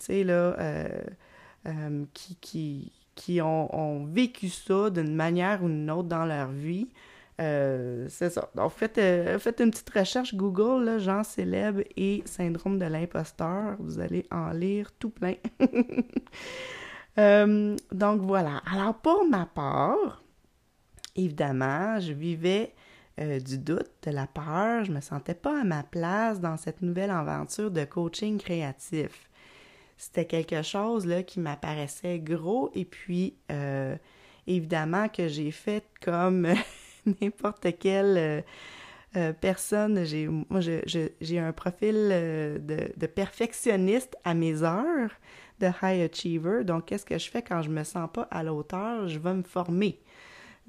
qui, 3.15 3.41
ont, 3.41 4.05
vécu 4.05 4.49
ça 4.49 4.89
d'une 4.89 5.13
manière 5.13 5.63
ou 5.63 5.67
d'une 5.67 5.91
autre 5.91 6.07
dans 6.07 6.25
leur 6.25 6.49
vie. 6.49 6.87
c'est 7.37 8.31
ça. 8.31 8.49
Donc, 8.55 8.71
faites, 8.71 8.99
faites, 9.39 9.61
une 9.61 9.69
petite 9.69 9.91
recherche 9.91 10.33
Google, 10.33 10.83
là, 10.83 10.97
gens 10.97 11.23
célèbres 11.23 11.83
et 11.95 12.23
syndrome 12.25 12.79
de 12.79 12.85
l'imposteur. 12.85 13.75
Vous 13.77 13.99
allez 13.99 14.25
en 14.31 14.49
lire 14.49 14.91
tout 14.97 15.11
plein. 15.11 15.35
donc, 17.91 18.21
voilà. 18.21 18.63
Alors, 18.65 18.95
pour 18.95 19.25
ma 19.29 19.45
part, 19.45 20.23
évidemment, 21.15 21.99
je 21.99 22.13
vivais 22.13 22.73
euh, 23.19 23.39
du 23.39 23.59
doute, 23.59 23.91
de 24.01 24.09
la 24.09 24.25
peur. 24.25 24.85
Je 24.85 24.91
me 24.91 24.99
sentais 24.99 25.35
pas 25.35 25.61
à 25.61 25.63
ma 25.63 25.83
place 25.83 26.39
dans 26.39 26.57
cette 26.57 26.81
nouvelle 26.81 27.11
aventure 27.11 27.69
de 27.69 27.85
coaching 27.85 28.39
créatif. 28.39 29.29
C'était 29.97 30.25
quelque 30.25 30.63
chose 30.63 31.05
là, 31.05 31.21
qui 31.21 31.39
m'apparaissait 31.39 32.17
gros 32.17 32.71
et 32.73 32.85
puis 32.85 33.35
euh, 33.51 33.95
évidemment 34.47 35.09
que 35.09 35.27
j'ai 35.27 35.51
fait 35.51 35.85
comme 36.01 36.47
n'importe 37.21 37.77
quelle 37.77 38.43
euh, 39.15 39.33
personne. 39.33 40.03
J'ai, 40.05 40.27
moi, 40.27 40.61
j'ai 40.61 41.39
un 41.39 41.53
profil 41.53 41.93
de, 41.93 43.05
perfectionniste 43.05 44.17
à 44.23 44.33
mes 44.33 44.63
heures, 44.63 45.11
de 45.59 45.67
high 45.67 46.01
achiever. 46.01 46.63
Donc, 46.63 46.85
qu'est-ce 46.87 47.05
que 47.05 47.19
je 47.19 47.29
fais 47.29 47.43
quand 47.43 47.61
je 47.61 47.69
me 47.69 47.83
sens 47.83 48.09
pas 48.11 48.27
à 48.31 48.41
la 48.41 48.51
hauteur? 48.55 49.07
Je 49.07 49.19
vais 49.19 49.35
me 49.35 49.43
former. 49.43 49.99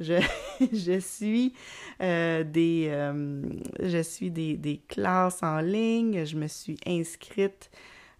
Je, 0.00 0.20
je 0.72 0.98
suis, 0.98 1.54
euh, 2.00 2.44
des, 2.44 2.88
euh, 2.90 3.42
je 3.80 4.02
suis 4.02 4.30
des, 4.30 4.56
des, 4.56 4.78
classes 4.88 5.42
en 5.42 5.60
ligne. 5.60 6.24
Je 6.24 6.36
me 6.36 6.46
suis 6.46 6.76
inscrite 6.86 7.70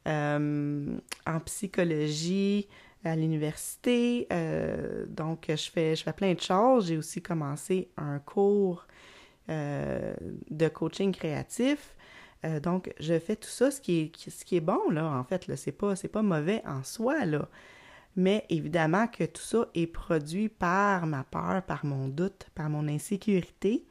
euh, 0.06 0.96
en 1.26 1.40
psychologie 1.40 2.68
à 3.04 3.16
l'université. 3.16 4.26
donc, 5.08 5.46
je 5.48 5.70
fais, 5.70 5.94
je 5.94 6.02
fais 6.02 6.12
plein 6.12 6.32
de 6.32 6.40
choses. 6.40 6.88
J'ai 6.88 6.96
aussi 6.96 7.20
commencé 7.20 7.90
un 7.98 8.18
cours 8.18 8.86
de 9.48 10.68
coaching 10.72 11.12
créatif. 11.12 11.94
donc, 12.62 12.94
je 12.98 13.18
fais 13.18 13.36
tout 13.36 13.50
ça, 13.50 13.70
ce 13.70 13.78
qui 13.82 14.00
est, 14.00 14.30
ce 14.30 14.42
qui 14.42 14.56
est 14.56 14.60
bon, 14.60 14.88
là, 14.90 15.04
en 15.06 15.22
fait. 15.22 15.44
Ce 15.54 15.68
n'est 15.68 15.72
pas, 15.76 15.94
pas 16.10 16.22
mauvais 16.22 16.62
en 16.64 16.82
soi, 16.82 17.26
là. 17.26 17.46
Mais 18.16 18.44
évidemment 18.48 19.06
que 19.08 19.24
tout 19.24 19.42
ça 19.42 19.68
est 19.74 19.86
produit 19.86 20.48
par 20.48 21.06
ma 21.06 21.24
peur, 21.24 21.62
par 21.62 21.84
mon 21.84 22.08
doute, 22.08 22.46
par 22.54 22.70
mon 22.70 22.86
insécurité. 22.88 23.84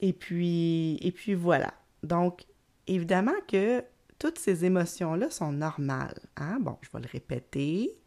Et 0.00 0.12
puis, 0.12 0.98
et 1.00 1.12
puis 1.12 1.34
voilà. 1.34 1.72
Donc, 2.02 2.44
évidemment 2.86 3.32
que 3.48 3.82
toutes 4.18 4.38
ces 4.38 4.64
émotions-là 4.64 5.30
sont 5.30 5.52
normales. 5.52 6.20
Hein? 6.36 6.58
Bon, 6.60 6.76
je 6.82 6.88
vais 6.92 7.00
le 7.00 7.08
répéter. 7.10 7.98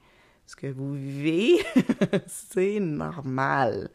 Ce 0.46 0.56
que 0.56 0.68
vous 0.68 0.94
vivez, 0.94 1.64
c'est 2.28 2.80
normal. 2.80 3.90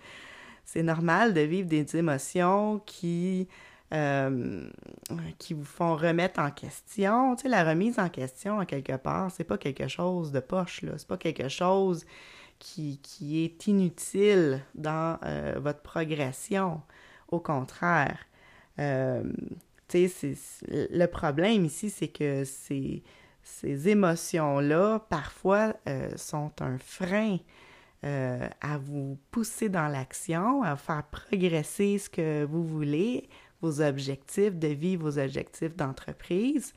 C'est 0.64 0.82
normal 0.82 1.34
de 1.34 1.40
vivre 1.42 1.68
des 1.68 1.96
émotions 1.96 2.80
qui 2.80 3.48
euh, 3.94 4.68
qui 5.38 5.54
vous 5.54 5.64
font 5.64 5.96
remettre 5.96 6.40
en 6.40 6.50
question. 6.50 7.34
Tu 7.36 7.48
la 7.48 7.64
remise 7.64 7.98
en 7.98 8.10
question, 8.10 8.58
en 8.58 8.66
quelque 8.66 8.96
part, 8.96 9.30
c'est 9.30 9.44
pas 9.44 9.56
quelque 9.56 9.88
chose 9.88 10.30
de 10.30 10.40
poche, 10.40 10.82
là. 10.82 10.92
C'est 10.98 11.08
pas 11.08 11.16
quelque 11.16 11.48
chose 11.48 12.04
qui, 12.58 13.00
est 13.44 13.66
inutile 13.66 14.62
dans 14.74 15.18
euh, 15.24 15.54
votre 15.58 15.80
progression. 15.80 16.82
Au 17.28 17.40
contraire. 17.40 18.18
Euh, 18.78 19.22
tu 19.88 20.06
sais, 20.08 20.34
le 20.68 21.06
problème 21.06 21.64
ici, 21.64 21.88
c'est 21.88 22.08
que 22.08 22.44
ces, 22.44 23.02
ces 23.42 23.88
émotions-là, 23.88 24.98
parfois, 25.08 25.74
sont 26.16 26.52
un 26.60 26.76
frein 26.76 27.38
à 28.02 28.78
vous 28.78 29.18
pousser 29.30 29.70
dans 29.70 29.88
l'action, 29.88 30.62
à 30.62 30.76
faire 30.76 31.04
progresser 31.04 31.98
ce 31.98 32.10
que 32.10 32.44
vous 32.44 32.64
voulez, 32.64 33.28
vos 33.60 33.80
objectifs 33.80 34.56
de 34.56 34.68
vie, 34.68 34.96
vos 34.96 35.18
objectifs 35.18 35.76
d'entreprise 35.76 36.72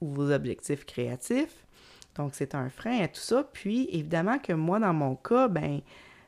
ou 0.00 0.08
vos 0.08 0.30
objectifs 0.30 0.84
créatifs. 0.84 1.66
Donc, 2.16 2.32
c'est 2.34 2.54
un 2.54 2.68
frein 2.68 3.00
à 3.00 3.08
tout 3.08 3.20
ça. 3.20 3.44
Puis, 3.52 3.88
évidemment 3.90 4.38
que 4.38 4.52
moi, 4.52 4.78
dans 4.78 4.92
mon 4.92 5.16
cas, 5.16 5.48
ben, 5.48 5.80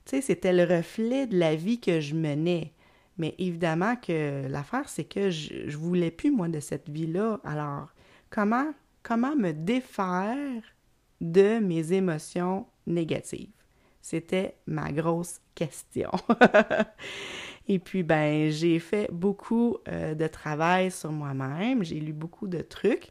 tu 0.05 0.17
sais, 0.17 0.21
c'était 0.21 0.53
le 0.53 0.65
reflet 0.65 1.27
de 1.27 1.39
la 1.39 1.55
vie 1.55 1.81
que 1.81 2.01
je 2.01 2.15
menais. 2.15 2.73
Mais 3.19 3.35
évidemment 3.39 3.97
que 3.97 4.47
l'affaire, 4.49 4.89
c'est 4.89 5.05
que 5.05 5.31
je, 5.31 5.69
je 5.69 5.77
voulais 5.77 6.11
plus, 6.11 6.31
moi, 6.31 6.49
de 6.49 6.61
cette 6.61 6.89
vie-là. 6.89 7.41
Alors, 7.45 7.89
comment, 8.31 8.73
comment 9.03 9.37
me 9.37 9.53
défaire 9.53 10.63
de 11.21 11.59
mes 11.59 11.93
émotions 11.93 12.67
négatives? 12.87 13.51
C'était 14.01 14.57
ma 14.67 14.91
grosse 14.91 15.41
question. 15.55 16.11
Et 17.69 17.79
puis, 17.79 18.03
ben, 18.03 18.51
j'ai 18.51 18.79
fait 18.79 19.09
beaucoup 19.13 19.77
euh, 19.89 20.15
de 20.15 20.27
travail 20.27 20.91
sur 20.91 21.13
moi-même, 21.13 21.85
j'ai 21.85 22.01
lu 22.01 22.13
beaucoup 22.13 22.49
de 22.49 22.61
trucs. 22.61 23.11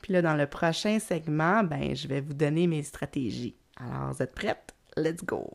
Puis 0.00 0.12
là, 0.12 0.22
dans 0.22 0.34
le 0.34 0.46
prochain 0.46 0.98
segment, 0.98 1.62
ben, 1.62 1.94
je 1.94 2.08
vais 2.08 2.20
vous 2.20 2.34
donner 2.34 2.66
mes 2.66 2.82
stratégies. 2.82 3.56
Alors, 3.76 4.12
vous 4.12 4.22
êtes 4.22 4.34
prêtes? 4.34 4.74
Let's 4.96 5.24
go! 5.24 5.46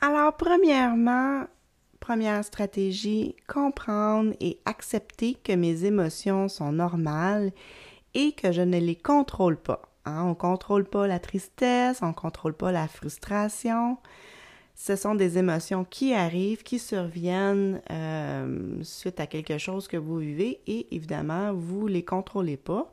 Alors, 0.00 0.36
premièrement, 0.36 1.46
Première 2.04 2.44
stratégie, 2.44 3.34
comprendre 3.46 4.34
et 4.38 4.58
accepter 4.66 5.38
que 5.42 5.52
mes 5.52 5.86
émotions 5.86 6.50
sont 6.50 6.70
normales 6.70 7.50
et 8.12 8.32
que 8.32 8.52
je 8.52 8.60
ne 8.60 8.78
les 8.78 8.94
contrôle 8.94 9.56
pas. 9.56 9.80
Hein. 10.04 10.24
On 10.24 10.28
ne 10.28 10.34
contrôle 10.34 10.84
pas 10.84 11.06
la 11.06 11.18
tristesse, 11.18 12.00
on 12.02 12.08
ne 12.08 12.12
contrôle 12.12 12.52
pas 12.52 12.72
la 12.72 12.88
frustration. 12.88 13.96
Ce 14.74 14.96
sont 14.96 15.14
des 15.14 15.38
émotions 15.38 15.86
qui 15.86 16.12
arrivent, 16.12 16.62
qui 16.62 16.78
surviennent 16.78 17.80
euh, 17.90 18.82
suite 18.82 19.18
à 19.18 19.26
quelque 19.26 19.56
chose 19.56 19.88
que 19.88 19.96
vous 19.96 20.18
vivez 20.18 20.60
et 20.66 20.94
évidemment, 20.94 21.54
vous 21.54 21.88
ne 21.88 21.94
les 21.94 22.04
contrôlez 22.04 22.58
pas. 22.58 22.92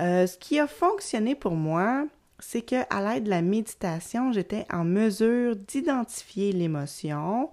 Euh, 0.00 0.26
ce 0.26 0.38
qui 0.38 0.58
a 0.58 0.66
fonctionné 0.66 1.34
pour 1.34 1.54
moi, 1.54 2.06
c'est 2.38 2.62
que 2.62 2.76
à 2.88 3.02
l'aide 3.02 3.24
de 3.24 3.30
la 3.30 3.42
méditation, 3.42 4.32
j'étais 4.32 4.64
en 4.72 4.84
mesure 4.84 5.54
d'identifier 5.54 6.52
l'émotion 6.52 7.50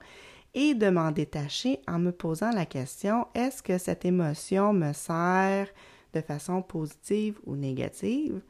et 0.56 0.74
de 0.76 0.90
m'en 0.90 1.12
détacher 1.12 1.80
en 1.88 2.00
me 2.00 2.12
posant 2.12 2.52
la 2.52 2.66
question 2.66 3.28
est-ce 3.34 3.64
que 3.64 3.78
cette 3.78 4.06
émotion 4.06 4.74
me 4.74 4.94
sert 4.94 5.68
de 6.14 6.22
façon 6.22 6.62
positive 6.62 7.40
ou 7.46 7.56
négative? 7.56 8.42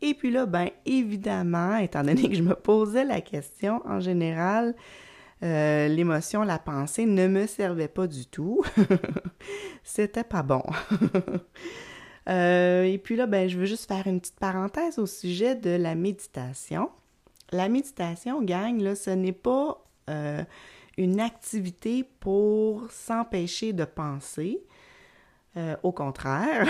Et 0.00 0.14
puis 0.14 0.30
là, 0.30 0.46
ben 0.46 0.68
évidemment, 0.86 1.76
étant 1.76 2.02
donné 2.02 2.28
que 2.28 2.34
je 2.34 2.42
me 2.42 2.54
posais 2.54 3.04
la 3.04 3.20
question, 3.20 3.82
en 3.84 4.00
général, 4.00 4.74
euh, 5.42 5.88
l'émotion, 5.88 6.42
la 6.42 6.58
pensée 6.58 7.06
ne 7.06 7.26
me 7.26 7.46
servait 7.46 7.88
pas 7.88 8.06
du 8.06 8.26
tout. 8.26 8.62
C'était 9.82 10.24
pas 10.24 10.42
bon. 10.42 10.62
Euh, 12.28 12.82
et 12.82 12.98
puis 12.98 13.16
là, 13.16 13.26
ben, 13.26 13.48
je 13.48 13.56
veux 13.56 13.64
juste 13.64 13.88
faire 13.88 14.06
une 14.06 14.20
petite 14.20 14.38
parenthèse 14.38 14.98
au 14.98 15.06
sujet 15.06 15.54
de 15.54 15.70
la 15.70 15.94
méditation. 15.94 16.90
La 17.52 17.70
méditation, 17.70 18.42
gang, 18.42 18.78
là, 18.82 18.94
ce 18.94 19.08
n'est 19.08 19.32
pas 19.32 19.82
euh, 20.10 20.44
une 20.98 21.20
activité 21.20 22.04
pour 22.20 22.90
s'empêcher 22.90 23.72
de 23.72 23.84
penser. 23.84 24.60
Euh, 25.56 25.76
au 25.82 25.92
contraire, 25.92 26.68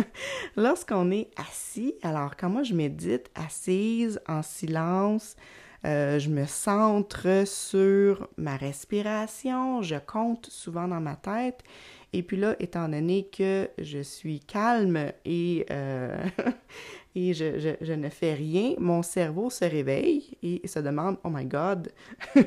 lorsqu'on 0.56 1.10
est 1.10 1.28
assis, 1.36 1.94
alors 2.02 2.36
quand 2.36 2.48
moi 2.48 2.62
je 2.62 2.72
médite 2.72 3.30
assise 3.34 4.18
en 4.26 4.42
silence, 4.42 5.36
euh, 5.84 6.18
je 6.18 6.30
me 6.30 6.46
centre 6.46 7.46
sur 7.46 8.28
ma 8.38 8.56
respiration, 8.56 9.82
je 9.82 9.96
compte 9.96 10.46
souvent 10.46 10.88
dans 10.88 11.00
ma 11.00 11.16
tête. 11.16 11.62
Et 12.14 12.22
puis 12.22 12.36
là, 12.36 12.56
étant 12.60 12.88
donné 12.88 13.28
que 13.28 13.68
je 13.76 13.98
suis 13.98 14.40
calme 14.40 15.12
et 15.24 15.66
euh, 15.70 16.16
et 17.14 17.32
je, 17.32 17.92
ne 17.92 18.08
fais 18.08 18.34
rien, 18.34 18.74
mon 18.78 19.02
cerveau 19.02 19.50
se 19.50 19.64
réveille 19.64 20.36
et 20.42 20.66
se 20.66 20.80
demande 20.80 21.16
Oh 21.24 21.30
my 21.30 21.44
God, 21.44 21.92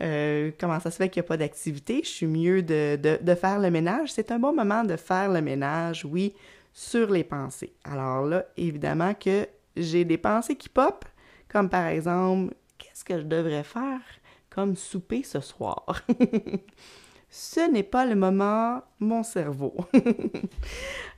euh, 0.00 0.50
comment 0.58 0.80
ça 0.80 0.90
se 0.90 0.96
fait 0.96 1.08
qu'il 1.08 1.20
n'y 1.20 1.26
a 1.26 1.28
pas 1.28 1.36
d'activité? 1.36 2.00
Je 2.02 2.08
suis 2.08 2.26
mieux 2.26 2.62
de 2.62 3.34
faire 3.38 3.58
le 3.58 3.70
ménage. 3.70 4.12
C'est 4.12 4.30
un 4.30 4.38
bon 4.38 4.54
moment 4.54 4.84
de 4.84 4.96
faire 4.96 5.30
le 5.30 5.42
ménage, 5.42 6.04
oui, 6.04 6.34
sur 6.72 7.10
les 7.10 7.24
pensées. 7.24 7.72
Alors 7.84 8.24
là, 8.24 8.46
évidemment 8.56 9.14
que 9.14 9.46
j'ai 9.76 10.04
des 10.04 10.18
pensées 10.18 10.56
qui 10.56 10.68
popent, 10.68 11.04
comme 11.48 11.68
par 11.68 11.86
exemple 11.86 12.54
Qu'est-ce 12.78 13.04
que 13.04 13.18
je 13.18 13.24
devrais 13.24 13.64
faire 13.64 14.00
comme 14.50 14.76
souper 14.76 15.22
ce 15.22 15.40
soir? 15.40 15.84
ce 17.36 17.68
n'est 17.68 17.82
pas 17.82 18.06
le 18.06 18.14
moment, 18.14 18.80
mon 19.00 19.24
cerveau. 19.24 19.74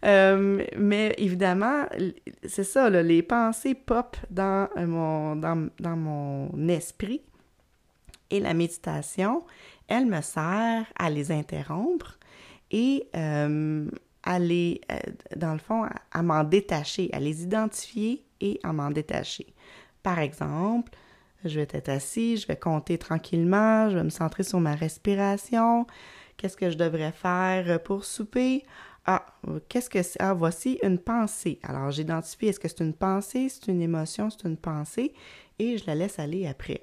Euh, 0.04 0.64
mais 0.76 1.14
évidemment, 1.16 1.87
c'est 2.46 2.64
ça, 2.64 2.88
les 2.90 3.23
pensées 3.23 3.75
pop 3.75 4.16
dans 4.30 4.68
mon, 4.76 5.35
dans, 5.35 5.96
mon 5.96 6.68
esprit 6.68 7.23
et 8.30 8.38
la 8.38 8.52
méditation, 8.52 9.44
elle 9.88 10.06
me 10.06 10.20
sert 10.20 10.85
à 10.96 11.11
les 11.11 11.32
interrompre 11.32 12.18
et 12.70 13.08
euh, 13.16 13.90
à 14.23 14.38
les, 14.38 14.82
euh, 14.92 14.99
dans 15.35 15.54
le 15.54 15.58
fond, 15.58 15.88
à 16.12 16.23
m'en 16.23 16.44
détacher, 16.44 17.08
à 17.12 17.18
les 17.18 17.42
identifier 17.42 18.23
et 18.40 18.61
à 18.62 18.73
m'en 18.73 18.90
détacher. 18.90 19.46
Par 20.02 20.20
exemple, 20.20 20.92
je 21.49 21.61
vais 21.61 21.69
être 21.71 21.88
assis, 21.88 22.37
je 22.37 22.47
vais 22.47 22.57
compter 22.57 22.99
tranquillement, 22.99 23.91
je 23.91 23.97
vais 23.97 24.05
me 24.05 24.11
centrer 24.11 24.43
sur 24.43 24.61
ma 24.61 24.75
respiration. 24.75 25.87
Qu'est-ce 26.37 26.57
que 26.57 26.71
je 26.71 26.76
devrais 26.76 27.12
faire 27.12 27.83
pour 27.83 28.05
souper? 28.05 28.65
Ah, 29.07 29.25
qu'est-ce 29.69 29.88
que 29.88 30.03
c'est? 30.03 30.21
Ah, 30.21 30.35
voici 30.35 30.79
une 30.83 30.99
pensée. 30.99 31.61
Alors, 31.62 31.91
j'identifie 31.93 32.49
est-ce 32.49 32.59
que 32.59 32.69
c'est 32.69 32.81
une 32.81 32.95
pensée, 32.95 33.49
c'est 33.49 33.69
une 33.69 33.81
émotion, 33.81 34.31
c'est 34.31 34.47
une 34.49 34.57
pensée, 34.57 35.15
et 35.59 35.79
je 35.79 35.87
la 35.87 35.95
laisse 35.95 36.19
aller 36.19 36.47
après. 36.47 36.83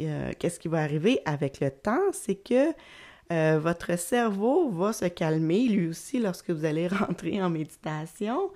Euh, 0.00 0.32
qu'est-ce 0.38 0.60
qui 0.60 0.68
va 0.68 0.78
arriver 0.78 1.20
avec 1.24 1.60
le 1.60 1.70
temps? 1.70 2.12
C'est 2.12 2.36
que 2.36 2.72
euh, 3.30 3.60
votre 3.62 3.96
cerveau 3.96 4.70
va 4.70 4.92
se 4.92 5.04
calmer 5.04 5.68
lui 5.68 5.88
aussi 5.88 6.18
lorsque 6.18 6.50
vous 6.50 6.64
allez 6.64 6.88
rentrer 6.88 7.40
en 7.42 7.48
méditation. 7.48 8.50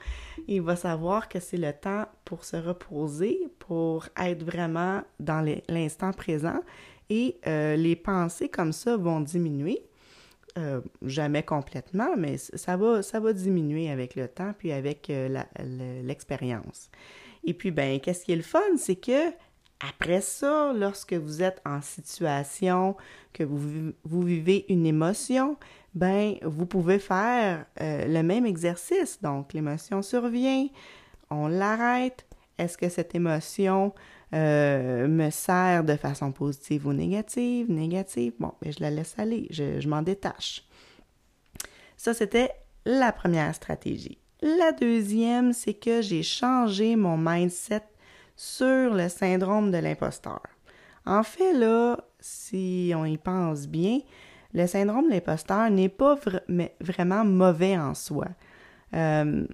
Il 0.48 0.62
va 0.62 0.74
savoir 0.74 1.28
que 1.28 1.38
c'est 1.38 1.56
le 1.56 1.72
temps 1.72 2.06
pour 2.24 2.44
se 2.44 2.56
reposer, 2.56 3.38
pour 3.58 4.06
être 4.20 4.42
vraiment 4.42 5.02
dans 5.20 5.46
l'instant 5.68 6.12
présent 6.12 6.60
et 7.08 7.38
euh, 7.46 7.76
les 7.76 7.94
pensées 7.94 8.48
comme 8.48 8.72
ça 8.72 8.96
vont 8.96 9.20
diminuer. 9.20 9.84
Euh, 10.56 10.80
jamais 11.02 11.42
complètement, 11.42 12.16
mais 12.16 12.36
ça 12.36 12.76
va, 12.76 13.32
diminuer 13.32 13.90
avec 13.90 14.14
le 14.14 14.28
temps 14.28 14.54
puis 14.56 14.70
avec 14.70 15.10
l'expérience. 16.04 16.90
Et 17.42 17.54
puis, 17.54 17.70
ben, 17.72 18.00
qu'est-ce 18.00 18.24
qui 18.24 18.32
est 18.32 18.36
le 18.36 18.42
fun, 18.42 18.60
c'est 18.76 18.96
que 18.96 19.32
après 19.80 20.20
ça, 20.20 20.72
lorsque 20.74 21.14
vous 21.14 21.42
êtes 21.42 21.60
en 21.66 21.82
situation 21.82 22.96
que 23.32 23.42
vous, 23.42 23.92
vous 24.04 24.22
vivez 24.22 24.64
une 24.68 24.86
émotion, 24.86 25.56
ben 25.94 26.36
vous 26.42 26.66
pouvez 26.66 26.98
faire 26.98 27.66
euh, 27.80 28.06
le 28.06 28.22
même 28.22 28.46
exercice. 28.46 29.20
Donc 29.20 29.52
l'émotion 29.52 30.02
survient, 30.02 30.68
on 31.30 31.48
l'arrête. 31.48 32.26
Est-ce 32.56 32.78
que 32.78 32.88
cette 32.88 33.14
émotion 33.14 33.92
euh, 34.32 35.08
me 35.08 35.30
sert 35.30 35.84
de 35.84 35.96
façon 35.96 36.32
positive 36.32 36.86
ou 36.86 36.92
négative? 36.92 37.70
Négative, 37.70 38.32
bon, 38.38 38.52
ben, 38.62 38.72
je 38.72 38.80
la 38.80 38.90
laisse 38.90 39.14
aller, 39.18 39.48
je, 39.50 39.80
je 39.80 39.88
m'en 39.88 40.02
détache. 40.02 40.64
Ça, 41.96 42.14
c'était 42.14 42.50
la 42.84 43.12
première 43.12 43.54
stratégie. 43.54 44.18
La 44.40 44.72
deuxième, 44.72 45.52
c'est 45.52 45.74
que 45.74 46.02
j'ai 46.02 46.22
changé 46.22 46.96
mon 46.96 47.16
mindset 47.16 47.82
sur 48.36 48.94
le 48.94 49.08
syndrome 49.08 49.70
de 49.70 49.78
l'imposteur. 49.78 50.42
En 51.06 51.22
fait, 51.22 51.52
là, 51.52 51.98
si 52.20 52.92
on 52.96 53.04
y 53.04 53.18
pense 53.18 53.68
bien, 53.68 54.00
le 54.54 54.66
syndrome 54.66 55.06
de 55.06 55.10
l'imposteur 55.10 55.70
n'est 55.70 55.88
pas 55.88 56.18
vraiment 56.80 57.24
mauvais 57.24 57.76
en 57.76 57.94
soi. 57.94 58.28
Euh, 58.94 59.44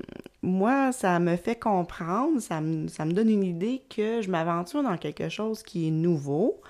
moi, 0.42 0.92
ça 0.92 1.18
me 1.18 1.36
fait 1.36 1.58
comprendre, 1.58 2.40
ça 2.40 2.60
me, 2.60 3.12
donne 3.12 3.30
une 3.30 3.44
idée 3.44 3.82
que 3.88 4.20
je 4.20 4.30
m'aventure 4.30 4.82
dans 4.82 4.96
quelque 4.96 5.28
chose 5.28 5.62
qui 5.62 5.88
est 5.88 5.90
nouveau. 5.90 6.60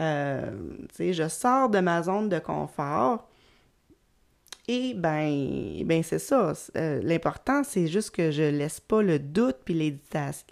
Euh, 0.00 0.50
je 0.98 1.28
sors 1.28 1.68
de 1.68 1.78
ma 1.80 2.02
zone 2.02 2.28
de 2.28 2.38
confort 2.38 3.28
et 4.68 4.94
ben, 4.94 5.84
ben 5.84 6.02
c'est 6.02 6.18
ça. 6.18 6.52
Euh, 6.76 7.00
l'important, 7.02 7.62
c'est 7.62 7.86
juste 7.86 8.10
que 8.10 8.30
je 8.30 8.42
laisse 8.42 8.80
pas 8.80 9.00
le 9.00 9.18
doute 9.18 9.58
puis 9.64 10.00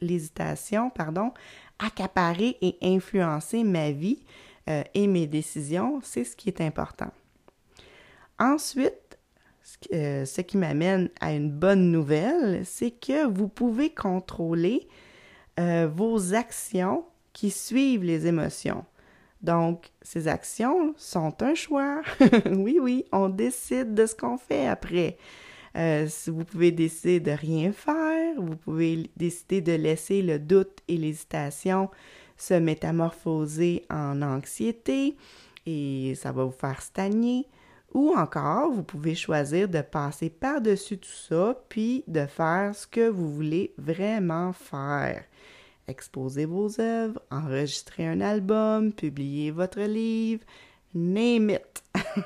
l'hésitation, 0.00 0.90
pardon, 0.90 1.32
accaparer 1.80 2.56
et 2.62 2.76
influencer 2.82 3.64
ma 3.64 3.90
vie 3.90 4.22
euh, 4.70 4.84
et 4.94 5.08
mes 5.08 5.26
décisions. 5.26 6.00
C'est 6.02 6.24
ce 6.24 6.36
qui 6.36 6.48
est 6.48 6.60
important. 6.60 7.10
Ensuite, 8.38 9.18
euh, 9.92 10.24
ce 10.24 10.40
qui 10.42 10.58
m'amène 10.58 11.10
à 11.20 11.32
une 11.32 11.50
bonne 11.50 11.90
nouvelle, 11.90 12.64
c'est 12.64 12.92
que 12.92 13.26
vous 13.26 13.48
pouvez 13.48 13.90
contrôler 13.90 14.88
vos 15.56 16.34
actions 16.34 17.04
qui 17.32 17.52
suivent 17.52 18.02
les 18.02 18.26
émotions. 18.26 18.84
Donc, 19.44 19.90
ces 20.00 20.26
actions 20.26 20.94
sont 20.96 21.42
un 21.42 21.54
choix. 21.54 22.00
oui, 22.50 22.78
oui, 22.80 23.04
on 23.12 23.28
décide 23.28 23.92
de 23.92 24.06
ce 24.06 24.14
qu'on 24.14 24.38
fait 24.38 24.66
après. 24.66 25.18
Euh, 25.76 26.08
vous 26.28 26.44
pouvez 26.44 26.72
décider 26.72 27.20
de 27.20 27.32
rien 27.32 27.72
faire, 27.72 28.40
vous 28.40 28.56
pouvez 28.56 29.10
décider 29.16 29.60
de 29.60 29.72
laisser 29.72 30.22
le 30.22 30.38
doute 30.38 30.78
et 30.88 30.96
l'hésitation 30.96 31.90
se 32.38 32.54
métamorphoser 32.54 33.84
en 33.90 34.22
anxiété 34.22 35.14
et 35.66 36.14
ça 36.14 36.32
va 36.32 36.44
vous 36.44 36.50
faire 36.50 36.80
stagner. 36.80 37.46
Ou 37.92 38.14
encore, 38.16 38.72
vous 38.72 38.82
pouvez 38.82 39.14
choisir 39.14 39.68
de 39.68 39.82
passer 39.82 40.30
par-dessus 40.30 40.98
tout 40.98 41.08
ça, 41.28 41.62
puis 41.68 42.02
de 42.08 42.24
faire 42.24 42.74
ce 42.74 42.86
que 42.86 43.08
vous 43.08 43.30
voulez 43.30 43.74
vraiment 43.76 44.54
faire 44.54 45.22
exposer 45.88 46.44
vos 46.44 46.80
œuvres, 46.80 47.20
enregistrer 47.30 48.06
un 48.06 48.20
album, 48.20 48.92
publier 48.92 49.50
votre 49.50 49.80
livre, 49.80 50.44
name 50.94 51.50
it. 51.50 51.82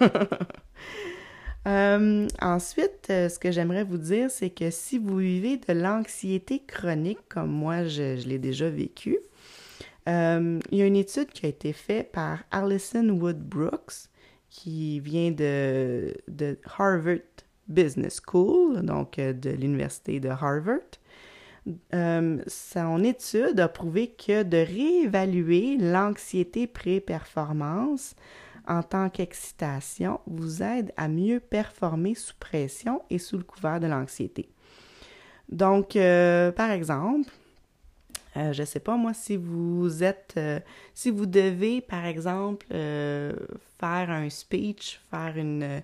Euh, 1.66 2.26
ensuite, 2.40 3.08
euh, 3.10 3.28
ce 3.28 3.38
que 3.38 3.50
j'aimerais 3.50 3.84
vous 3.84 3.98
dire, 3.98 4.30
c'est 4.30 4.48
que 4.48 4.70
si 4.70 4.96
vous 4.96 5.18
vivez 5.18 5.58
de 5.58 5.74
l'anxiété 5.74 6.62
chronique, 6.66 7.18
comme 7.28 7.50
moi 7.50 7.84
je, 7.84 8.26
l'ai 8.26 8.38
déjà 8.38 8.70
vécu, 8.70 9.18
euh, 10.08 10.58
il 10.70 10.78
y 10.78 10.82
a 10.82 10.86
une 10.86 10.96
étude 10.96 11.28
qui 11.28 11.44
a 11.44 11.48
été 11.50 11.74
faite 11.74 12.12
par 12.12 12.38
Alison 12.52 13.10
Wood 13.10 13.40
Brooks, 13.40 14.08
qui 14.48 14.98
vient 15.00 15.30
de 15.30 16.14
Harvard 16.78 17.18
Business 17.68 18.22
School, 18.26 18.80
donc 18.82 19.16
de 19.16 19.50
l'université 19.50 20.20
de 20.20 20.30
Harvard. 20.30 20.97
Euh, 21.94 22.42
son 22.46 23.02
étude 23.02 23.60
a 23.60 23.68
prouvé 23.68 24.08
que 24.08 24.42
de 24.42 24.58
réévaluer 24.58 25.76
l'anxiété 25.78 26.66
pré-performance 26.66 28.14
en 28.66 28.82
tant 28.82 29.08
qu'excitation 29.08 30.20
vous 30.26 30.62
aide 30.62 30.92
à 30.96 31.08
mieux 31.08 31.40
performer 31.40 32.14
sous 32.14 32.34
pression 32.38 33.02
et 33.10 33.18
sous 33.18 33.38
le 33.38 33.44
couvert 33.44 33.80
de 33.80 33.86
l'anxiété. 33.86 34.48
Donc, 35.48 35.96
euh, 35.96 36.52
par 36.52 36.70
exemple, 36.70 37.30
euh, 38.36 38.52
je 38.52 38.60
ne 38.60 38.66
sais 38.66 38.80
pas 38.80 38.96
moi 38.96 39.14
si 39.14 39.36
vous 39.36 40.04
êtes, 40.04 40.38
si 40.94 41.10
vous 41.10 41.26
devez 41.26 41.80
par 41.80 42.04
exemple 42.04 42.66
faire 42.68 44.10
un 44.10 44.28
speech, 44.28 45.00
faire 45.10 45.36
une, 45.36 45.82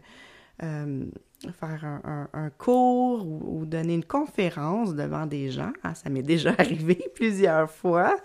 faire 0.61 2.01
un, 2.33 2.51
cours 2.51 3.27
ou, 3.27 3.65
donner 3.67 3.95
une 3.95 4.05
conférence 4.05 4.95
devant 4.95 5.27
des 5.27 5.51
gens. 5.51 5.73
Ah, 5.83 5.95
ça 5.95 6.11
m'est 6.11 6.23
déjà 6.23 6.55
arrivé 6.59 7.11
plusieurs 7.15 7.71
fois. 7.71 8.17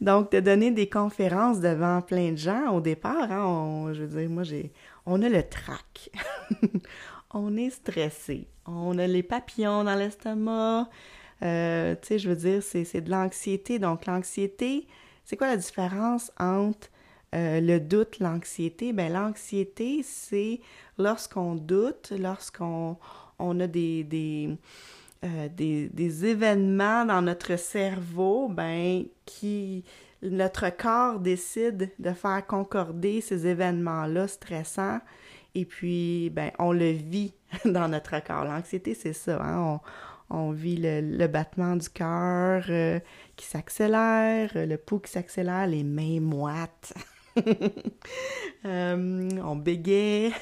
Donc, 0.00 0.30
de 0.32 0.40
donner 0.40 0.70
des 0.70 0.88
conférences 0.88 1.60
devant 1.60 2.02
plein 2.02 2.32
de 2.32 2.36
gens, 2.36 2.70
au 2.74 2.80
départ, 2.80 3.32
hein, 3.32 3.92
je 3.94 4.02
veux 4.02 4.20
dire, 4.20 4.28
moi, 4.28 4.42
j'ai, 4.42 4.72
on 5.06 5.22
a 5.22 5.28
le 5.28 5.42
trac. 5.42 6.10
on 7.32 7.56
est 7.56 7.70
stressé. 7.70 8.46
On 8.66 8.98
a 8.98 9.06
les 9.06 9.22
papillons 9.22 9.84
dans 9.84 9.94
l'estomac. 9.94 10.88
Euh, 11.42 11.94
tu 12.02 12.08
sais, 12.08 12.18
je 12.18 12.28
veux 12.28 12.36
dire, 12.36 12.62
c'est 12.62 13.00
de 13.00 13.10
l'anxiété. 13.10 13.78
Donc, 13.78 14.06
l'anxiété, 14.06 14.86
c'est 15.24 15.36
quoi 15.36 15.46
la 15.46 15.56
différence 15.56 16.30
entre 16.38 16.88
euh, 17.36 17.60
le 17.60 17.80
doute, 17.80 18.18
l'anxiété, 18.18 18.94
ben 18.94 19.12
l'anxiété, 19.12 20.02
c'est 20.02 20.60
lorsqu'on 20.96 21.54
doute, 21.54 22.12
lorsqu'on 22.18 22.96
on 23.38 23.60
a 23.60 23.64
euh, 23.64 25.48
des, 25.50 26.24
événements 26.24 27.04
dans 27.04 27.20
notre 27.20 27.56
cerveau, 27.56 28.48
ben 28.48 29.04
qui 29.26 29.84
notre 30.22 30.70
corps 30.74 31.20
décide 31.20 31.90
de 31.98 32.12
faire 32.12 32.46
concorder 32.46 33.20
ces 33.20 33.46
événements-là 33.46 34.28
stressants 34.28 35.00
et 35.54 35.66
puis 35.66 36.30
ben 36.30 36.52
on 36.58 36.72
le 36.72 36.90
vit 36.90 37.34
dans 37.66 37.88
notre 37.88 38.18
corps. 38.24 38.46
L'anxiété, 38.46 38.94
c'est 38.94 39.12
ça, 39.12 39.42
hein? 39.42 39.80
on, 40.30 40.52
vit 40.52 40.78
le, 40.78 41.02
le, 41.02 41.26
battement 41.26 41.76
du 41.76 41.90
cœur 41.90 42.64
euh, 42.70 42.98
qui 43.36 43.44
s'accélère, 43.44 44.52
le 44.54 44.76
pouls 44.76 45.00
qui 45.00 45.12
s'accélère, 45.12 45.66
les 45.66 45.84
mains 45.84 46.20
moites. 46.20 46.94
Euh, 48.64 49.28
on 49.44 49.54
bégaye, 49.54 50.32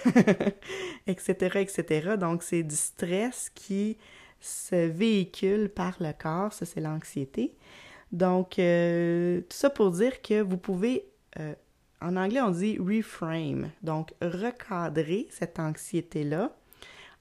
etc., 1.06 1.56
etc. 1.56 2.16
Donc, 2.18 2.42
c'est 2.42 2.62
du 2.62 2.74
stress 2.74 3.50
qui 3.54 3.98
se 4.40 4.86
véhicule 4.86 5.68
par 5.68 5.96
le 6.00 6.12
corps, 6.12 6.52
ça 6.52 6.64
c'est 6.64 6.80
l'anxiété. 6.80 7.54
Donc, 8.12 8.58
euh, 8.58 9.40
tout 9.42 9.56
ça 9.56 9.68
pour 9.68 9.90
dire 9.90 10.22
que 10.22 10.40
vous 10.40 10.56
pouvez, 10.56 11.04
euh, 11.38 11.54
en 12.00 12.16
anglais, 12.16 12.40
on 12.40 12.50
dit 12.50 12.78
reframe. 12.78 13.70
Donc, 13.82 14.14
recadrer 14.22 15.26
cette 15.30 15.58
anxiété-là 15.58 16.56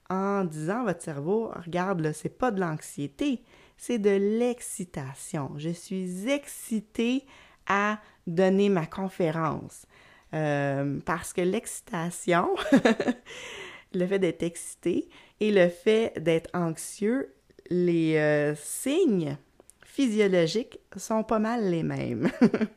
en 0.08 0.44
disant 0.44 0.82
à 0.82 0.84
votre 0.84 1.02
cerveau, 1.02 1.50
regarde, 1.54 2.00
là, 2.00 2.12
c'est 2.14 2.38
pas 2.38 2.50
de 2.50 2.60
l'anxiété, 2.60 3.42
c'est 3.76 3.98
de 3.98 4.38
l'excitation. 4.38 5.52
Je 5.56 5.70
suis 5.70 6.28
excitée 6.30 7.26
à 7.66 7.98
donner 8.26 8.68
ma 8.68 8.86
conférence. 8.86 9.86
Euh, 10.34 10.98
parce 11.04 11.32
que 11.32 11.40
l'excitation, 11.40 12.48
le 13.94 14.06
fait 14.06 14.18
d'être 14.18 14.42
excité 14.42 15.08
et 15.40 15.52
le 15.52 15.68
fait 15.68 16.12
d'être 16.20 16.50
anxieux, 16.54 17.32
les 17.70 18.16
euh, 18.16 18.54
signes 18.56 19.36
physiologiques 19.84 20.80
sont 20.96 21.22
pas 21.22 21.38
mal 21.38 21.70
les 21.70 21.84
mêmes. 21.84 22.30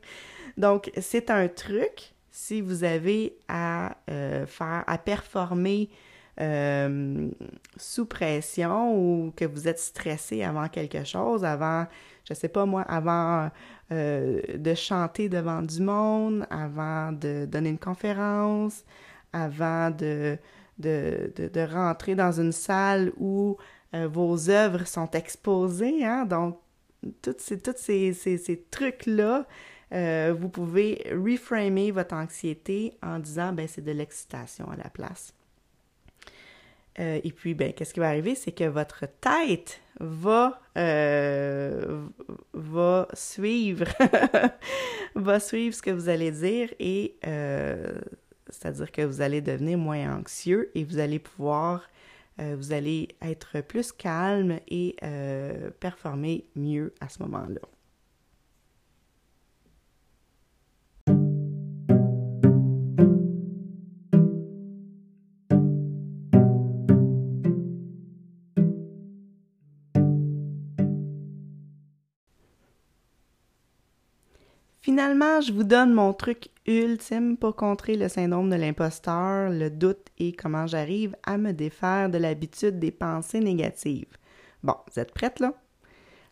Donc, 0.58 0.92
c'est 1.00 1.32
un 1.32 1.48
truc 1.48 2.14
si 2.30 2.62
vous 2.62 2.84
avez 2.84 3.38
à 3.48 3.98
euh, 4.12 4.46
faire, 4.46 4.84
à 4.86 4.98
performer 5.00 5.90
euh, 6.40 7.30
sous 7.78 8.06
pression 8.06 8.96
ou 8.96 9.34
que 9.36 9.46
vous 9.46 9.68
êtes 9.68 9.80
stressé 9.80 10.44
avant 10.44 10.68
quelque 10.68 11.04
chose, 11.04 11.44
avant, 11.44 11.88
je 12.28 12.34
sais 12.34 12.48
pas 12.48 12.66
moi, 12.66 12.82
avant 12.84 13.50
euh, 13.92 14.42
de 14.56 14.74
chanter 14.74 15.30
devant 15.30 15.62
du 15.62 15.82
monde, 15.82 16.46
avant 16.50 17.12
de 17.12 17.46
donner 17.46 17.70
une 17.70 17.80
conférence, 17.80 18.84
avant 19.34 19.92
de, 19.92 20.38
de, 20.80 21.32
de, 21.36 21.74
rentrer 21.74 22.16
dans 22.16 22.40
une 22.40 22.52
salle 22.52 23.12
où 23.18 23.58
vos 23.94 24.50
œuvres 24.50 24.86
sont 24.86 25.10
exposées, 25.12 26.06
hein? 26.06 26.26
donc 26.26 26.60
tous 27.22 27.36
ces, 27.40 27.60
toutes 27.60 27.78
ces, 27.78 28.14
ces, 28.14 28.38
ces 28.38 28.62
trucs-là 28.70 29.46
euh, 29.94 30.36
vous 30.38 30.50
pouvez 30.50 31.02
reframer 31.12 31.92
votre 31.92 32.14
anxiété 32.16 32.98
en 33.02 33.20
disant 33.20 33.54
ben 33.54 33.68
c'est 33.68 33.84
de 33.84 33.92
l'excitation 33.92 34.70
à 34.70 34.76
la 34.76 34.90
place. 34.90 35.34
Euh, 37.00 37.20
et 37.24 37.32
puis, 37.32 37.54
ben, 37.54 37.74
qu'est-ce 37.74 37.94
qui 37.94 38.00
va 38.00 38.08
arriver? 38.08 38.36
C'est 38.36 38.52
que 38.52 38.64
votre 38.64 39.06
tête 39.22 39.82
va, 40.00 40.62
euh, 40.78 42.08
va 42.54 43.08
suivre, 43.14 43.88
va 45.16 45.40
suivre 45.40 45.76
ce 45.76 45.82
que 45.82 45.92
vous 45.92 46.10
allez 46.10 46.32
dire 46.32 46.74
et 46.80 47.16
c'est-à-dire 48.50 48.92
que 48.92 49.02
vous 49.02 49.22
allez 49.22 49.42
devenir 49.42 49.78
moins 49.78 50.18
anxieux 50.18 50.72
et 50.74 50.84
vous 50.84 51.00
allez 51.00 51.20
pouvoir, 51.20 51.90
vous 52.40 52.72
allez 52.72 53.10
être 53.22 53.60
plus 53.62 53.92
calme 53.92 54.60
et 54.70 54.96
performer 55.80 56.46
mieux 56.56 56.94
à 57.02 57.10
ce 57.10 57.22
moment-là. 57.24 57.60
Finalement, 74.88 75.42
je 75.42 75.52
vous 75.52 75.66
donne 75.66 75.92
mon 75.92 76.14
truc 76.14 76.48
ultime 76.66 77.36
pour 77.36 77.58
contrer 77.58 77.98
le 77.98 78.08
syndrome 78.08 78.50
de 78.50 78.56
l'imposteur, 78.56 79.50
le 79.50 79.70
doute 79.70 80.08
et 80.18 80.32
comment 80.32 80.66
j'arrive 80.66 81.14
à 81.26 81.38
me 81.38 81.52
défaire 81.52 82.10
de 82.10 82.18
l'habitude 82.18 82.80
des 82.80 82.92
pensées 82.92 83.42
négatives. 83.42 84.16
Bon, 84.64 84.76
vous 84.90 84.98
êtes 84.98 85.14
prête 85.14 85.42
là? 85.42 85.52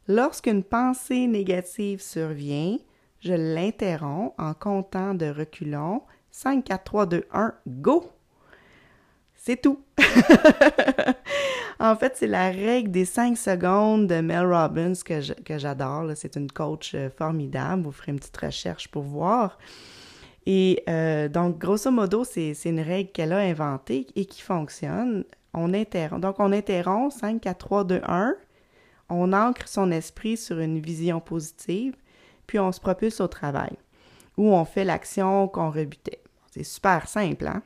Lorsqu'une 0.08 0.64
pensée 0.64 1.28
négative 1.28 2.02
survient, 2.02 2.78
je 3.20 3.34
l'interromps 3.34 4.34
en 4.38 4.54
comptant 4.54 5.16
de 5.16 5.26
reculons 5.26 6.04
5, 6.32 6.64
4, 6.64 6.84
3, 6.86 7.06
2, 7.08 7.24
1, 7.34 7.54
go! 7.68 8.06
C'est 9.36 9.62
tout. 9.62 9.82
en 11.80 11.96
fait, 11.96 12.14
c'est 12.16 12.28
la 12.28 12.50
règle 12.50 12.92
des 12.92 13.06
5 13.06 13.38
secondes 13.38 14.08
de 14.08 14.22
Mel 14.22 14.46
Robbins 14.46 14.94
que 15.06 15.58
j'adore. 15.58 16.12
C'est 16.16 16.36
une 16.36 16.52
coach 16.52 16.94
euh, 16.96 17.10
formidable. 17.10 17.84
Vous 17.84 17.92
ferez 17.92 18.12
une 18.12 18.20
petite 18.20 18.38
recherche 18.38 18.88
pour 18.88 19.04
voir. 19.04 19.58
Et 20.46 20.84
euh, 20.90 21.28
donc, 21.28 21.58
grosso 21.58 21.92
modo, 21.92 22.24
c'est 22.24 22.54
une 22.66 22.80
règle 22.80 23.12
qu'elle 23.12 23.34
a 23.34 23.40
inventée 23.40 24.08
et 24.16 24.26
qui 24.26 24.42
fonctionne. 24.42 25.26
On 25.54 25.74
interrompt. 25.74 26.22
Donc, 26.22 26.40
on 26.40 26.52
interrompt 26.52 27.14
5, 27.14 27.42
4, 27.42 27.58
3, 27.58 27.84
2, 27.86 28.02
1. 28.06 28.36
On 29.10 29.34
ancre 29.34 29.68
son 29.68 29.92
esprit 29.92 30.38
sur 30.38 30.60
une 30.60 30.80
vision 30.80 31.20
positive, 31.20 31.96
puis 32.48 32.60
on 32.60 32.72
se 32.72 32.80
propulse 32.80 33.22
au 33.22 33.28
travail, 33.28 33.74
ou 34.36 34.52
on 34.52 34.66
fait 34.66 34.84
l'action 34.84 35.48
qu'on 35.48 35.70
rebutait. 35.70 36.24
C'est 36.52 36.64
super 36.64 37.08
simple, 37.08 37.46
hein? 37.46 37.62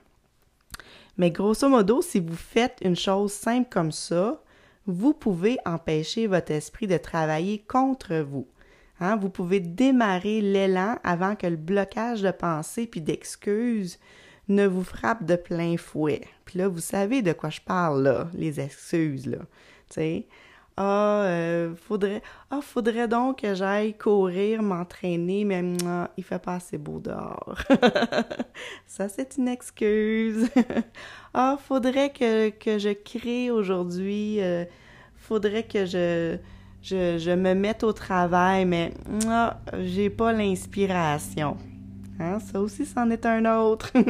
Mais 1.19 1.31
grosso 1.31 1.67
modo, 1.67 2.01
si 2.01 2.21
vous 2.21 2.37
faites 2.37 2.77
une 2.81 2.95
chose 2.95 3.33
simple 3.33 3.67
comme 3.69 3.91
ça, 3.91 4.41
vous 4.87 5.13
pouvez 5.13 5.57
empêcher 5.65 6.27
votre 6.27 6.53
esprit 6.53 6.87
de 6.87 6.95
travailler 6.95 7.61
contre 7.67 8.15
vous. 8.19 8.47
Hein? 9.01 9.17
Vous 9.17 9.29
pouvez 9.29 9.59
démarrer 9.59 10.39
l'élan 10.39 10.97
avant 11.03 11.35
que 11.35 11.45
le 11.45 11.57
blocage 11.57 12.21
de 12.21 12.31
pensée 12.31 12.87
puis 12.87 13.01
d'excuses 13.01 13.99
ne 14.47 14.65
vous 14.65 14.85
frappe 14.85 15.25
de 15.25 15.35
plein 15.35 15.75
fouet. 15.75 16.21
Puis 16.45 16.57
là, 16.57 16.69
vous 16.69 16.79
savez 16.79 17.21
de 17.21 17.33
quoi 17.33 17.49
je 17.49 17.59
parle, 17.59 18.01
là, 18.01 18.29
les 18.33 18.61
excuses, 18.61 19.27
là. 19.27 19.39
Ah, 20.81 21.23
euh, 21.25 21.75
faudrait, 21.75 22.21
ah, 22.49 22.61
faudrait 22.61 23.09
donc 23.09 23.41
que 23.41 23.53
j'aille 23.53 23.97
courir, 23.97 24.63
m'entraîner, 24.63 25.43
mais 25.43 25.61
ah, 25.85 26.09
il 26.15 26.23
fait 26.23 26.39
pas 26.39 26.55
assez 26.55 26.77
beau 26.77 27.01
dehors. 27.01 27.57
Ça, 28.87 29.09
c'est 29.09 29.35
une 29.37 29.49
excuse. 29.49 30.49
ah, 31.33 31.57
faudrait 31.61 32.13
que, 32.13 32.47
que 32.51 32.79
je 32.79 32.93
crée 32.93 33.51
aujourd'hui. 33.51 34.41
Euh, 34.41 34.63
faudrait 35.17 35.63
que 35.63 35.85
je, 35.85 36.37
je, 36.81 37.35
me 37.35 37.53
mette 37.55 37.83
au 37.83 37.91
travail, 37.91 38.63
mais 38.63 38.93
ah, 39.27 39.59
j'ai 39.81 40.09
pas 40.09 40.31
l'inspiration. 40.31 41.57
Hein? 42.21 42.39
Ça 42.39 42.61
aussi, 42.61 42.85
c'en 42.85 43.09
est 43.09 43.25
un 43.25 43.45
autre. 43.59 43.91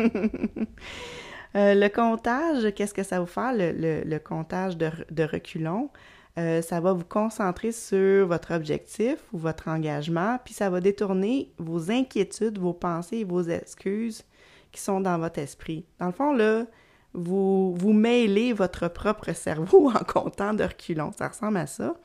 Euh, 1.56 1.74
le 1.74 1.88
comptage, 1.90 2.72
qu'est-ce 2.76 2.94
que 2.94 3.02
ça 3.02 3.20
vous 3.20 3.26
fait, 3.26 3.74
le, 3.74 4.04
le, 4.08 4.20
comptage 4.20 4.78
de 4.78 5.24
reculons? 5.24 5.90
Euh, 6.38 6.62
ça 6.62 6.80
va 6.80 6.94
vous 6.94 7.06
concentrer 7.06 7.72
sur 7.72 8.28
votre 8.28 8.54
objectif 8.54 9.18
ou 9.34 9.38
votre 9.38 9.68
engagement, 9.68 10.38
puis 10.46 10.54
ça 10.54 10.70
va 10.70 10.80
détourner 10.80 11.52
vos 11.58 11.92
inquiétudes, 11.92 12.60
vos 12.60 12.74
pensées 12.74 13.18
et 13.18 13.24
vos 13.24 13.42
excuses 13.44 14.24
qui 14.72 14.80
sont 14.80 15.02
dans 15.02 15.18
votre 15.18 15.40
esprit. 15.40 15.86
Dans 16.00 16.06
le 16.06 16.12
fond, 16.12 16.34
là, 16.34 16.66
vous, 17.14 17.74
vous 17.74 17.94
mêlez 17.94 18.54
votre 18.54 18.88
propre 18.88 19.34
cerveau 19.34 19.90
en 19.96 20.04
comptant 20.04 20.54
de 20.54 20.64
reculons. 20.64 21.12
Ça 21.18 21.28
ressemble 21.28 21.58
à 21.58 21.68
ça. 21.68 21.96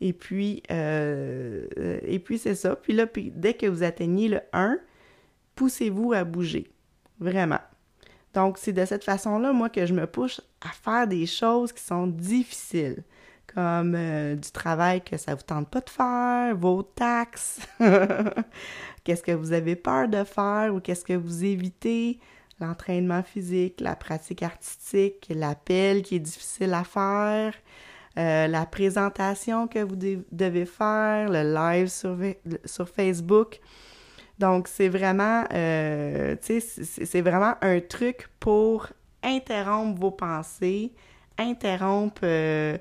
Et 0.00 0.12
puis, 0.12 0.62
euh, 0.70 1.66
et 2.02 2.18
puis 2.18 2.38
c'est 2.38 2.56
ça. 2.56 2.74
Puis 2.74 2.92
là, 2.92 3.06
dès 3.14 3.54
que 3.54 3.66
vous 3.66 3.84
atteignez 3.84 4.28
le 4.28 4.40
1, 4.52 4.78
poussez-vous 5.54 6.12
à 6.12 6.24
bouger. 6.24 6.72
Vraiment. 7.20 7.60
Donc, 8.34 8.58
c'est 8.58 8.72
de 8.72 8.84
cette 8.84 9.04
façon-là, 9.04 9.52
moi, 9.52 9.68
que 9.68 9.86
je 9.86 9.92
me 9.92 10.06
pousse 10.06 10.40
à 10.60 10.70
faire 10.70 11.06
des 11.06 11.26
choses 11.26 11.72
qui 11.72 11.82
sont 11.82 12.06
difficiles 12.06 13.04
comme 13.54 13.94
euh, 13.94 14.34
du 14.34 14.50
travail 14.50 15.02
que 15.02 15.16
ça 15.16 15.34
vous 15.34 15.42
tente 15.42 15.68
pas 15.68 15.80
de 15.80 15.90
faire, 15.90 16.56
vos 16.56 16.82
taxes, 16.82 17.60
qu'est-ce 19.04 19.22
que 19.22 19.32
vous 19.32 19.52
avez 19.52 19.76
peur 19.76 20.08
de 20.08 20.24
faire 20.24 20.74
ou 20.74 20.80
qu'est-ce 20.80 21.04
que 21.04 21.12
vous 21.12 21.44
évitez, 21.44 22.18
l'entraînement 22.60 23.22
physique, 23.22 23.80
la 23.80 23.96
pratique 23.96 24.42
artistique, 24.42 25.26
l'appel 25.34 26.02
qui 26.02 26.16
est 26.16 26.20
difficile 26.20 26.74
à 26.74 26.84
faire, 26.84 27.54
euh, 28.18 28.46
la 28.46 28.66
présentation 28.66 29.66
que 29.68 29.78
vous 29.78 29.96
devez 29.96 30.66
faire, 30.66 31.30
le 31.30 31.54
live 31.54 31.88
sur, 31.88 32.16
sur 32.64 32.88
Facebook. 32.88 33.60
Donc, 34.38 34.68
c'est 34.68 34.88
vraiment, 34.88 35.44
euh, 35.52 36.36
c'est 36.40 37.20
vraiment 37.20 37.54
un 37.60 37.80
truc 37.80 38.28
pour 38.40 38.88
interrompre 39.22 40.00
vos 40.00 40.10
pensées, 40.10 40.92
interrompre 41.38 42.22
euh, 42.24 42.76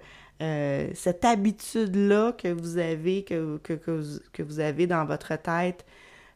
cette 0.95 1.23
habitude-là 1.23 2.31
que 2.33 2.47
vous 2.47 2.77
avez, 2.77 3.23
que, 3.23 3.57
que, 3.57 4.41
vous, 4.41 4.59
avez 4.59 4.87
dans 4.87 5.05
votre 5.05 5.35
tête 5.35 5.85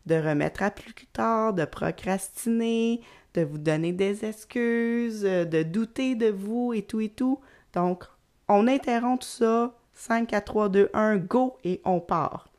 de 0.05 0.15
remettre 0.15 0.63
à 0.63 0.71
plus 0.71 0.93
tard, 1.11 1.53
de 1.53 1.65
procrastiner, 1.65 3.01
de 3.33 3.41
vous 3.41 3.57
donner 3.57 3.91
des 3.91 4.23
excuses, 4.25 5.25
euh, 5.25 5.45
de 5.45 5.63
douter 5.63 6.15
de 6.15 6.29
vous 6.29 6.73
et 6.73 6.83
tout 6.83 7.01
et 7.01 7.09
tout. 7.09 7.39
Donc, 7.73 8.03
on 8.47 8.67
interrompt 8.67 9.23
tout 9.23 9.27
ça. 9.27 9.75
5, 9.93 10.27
4, 10.27 10.45
3, 10.45 10.69
2, 10.69 10.89
1, 10.93 11.17
go 11.17 11.57
et 11.63 11.81
on 11.85 11.99
part. 11.99 12.49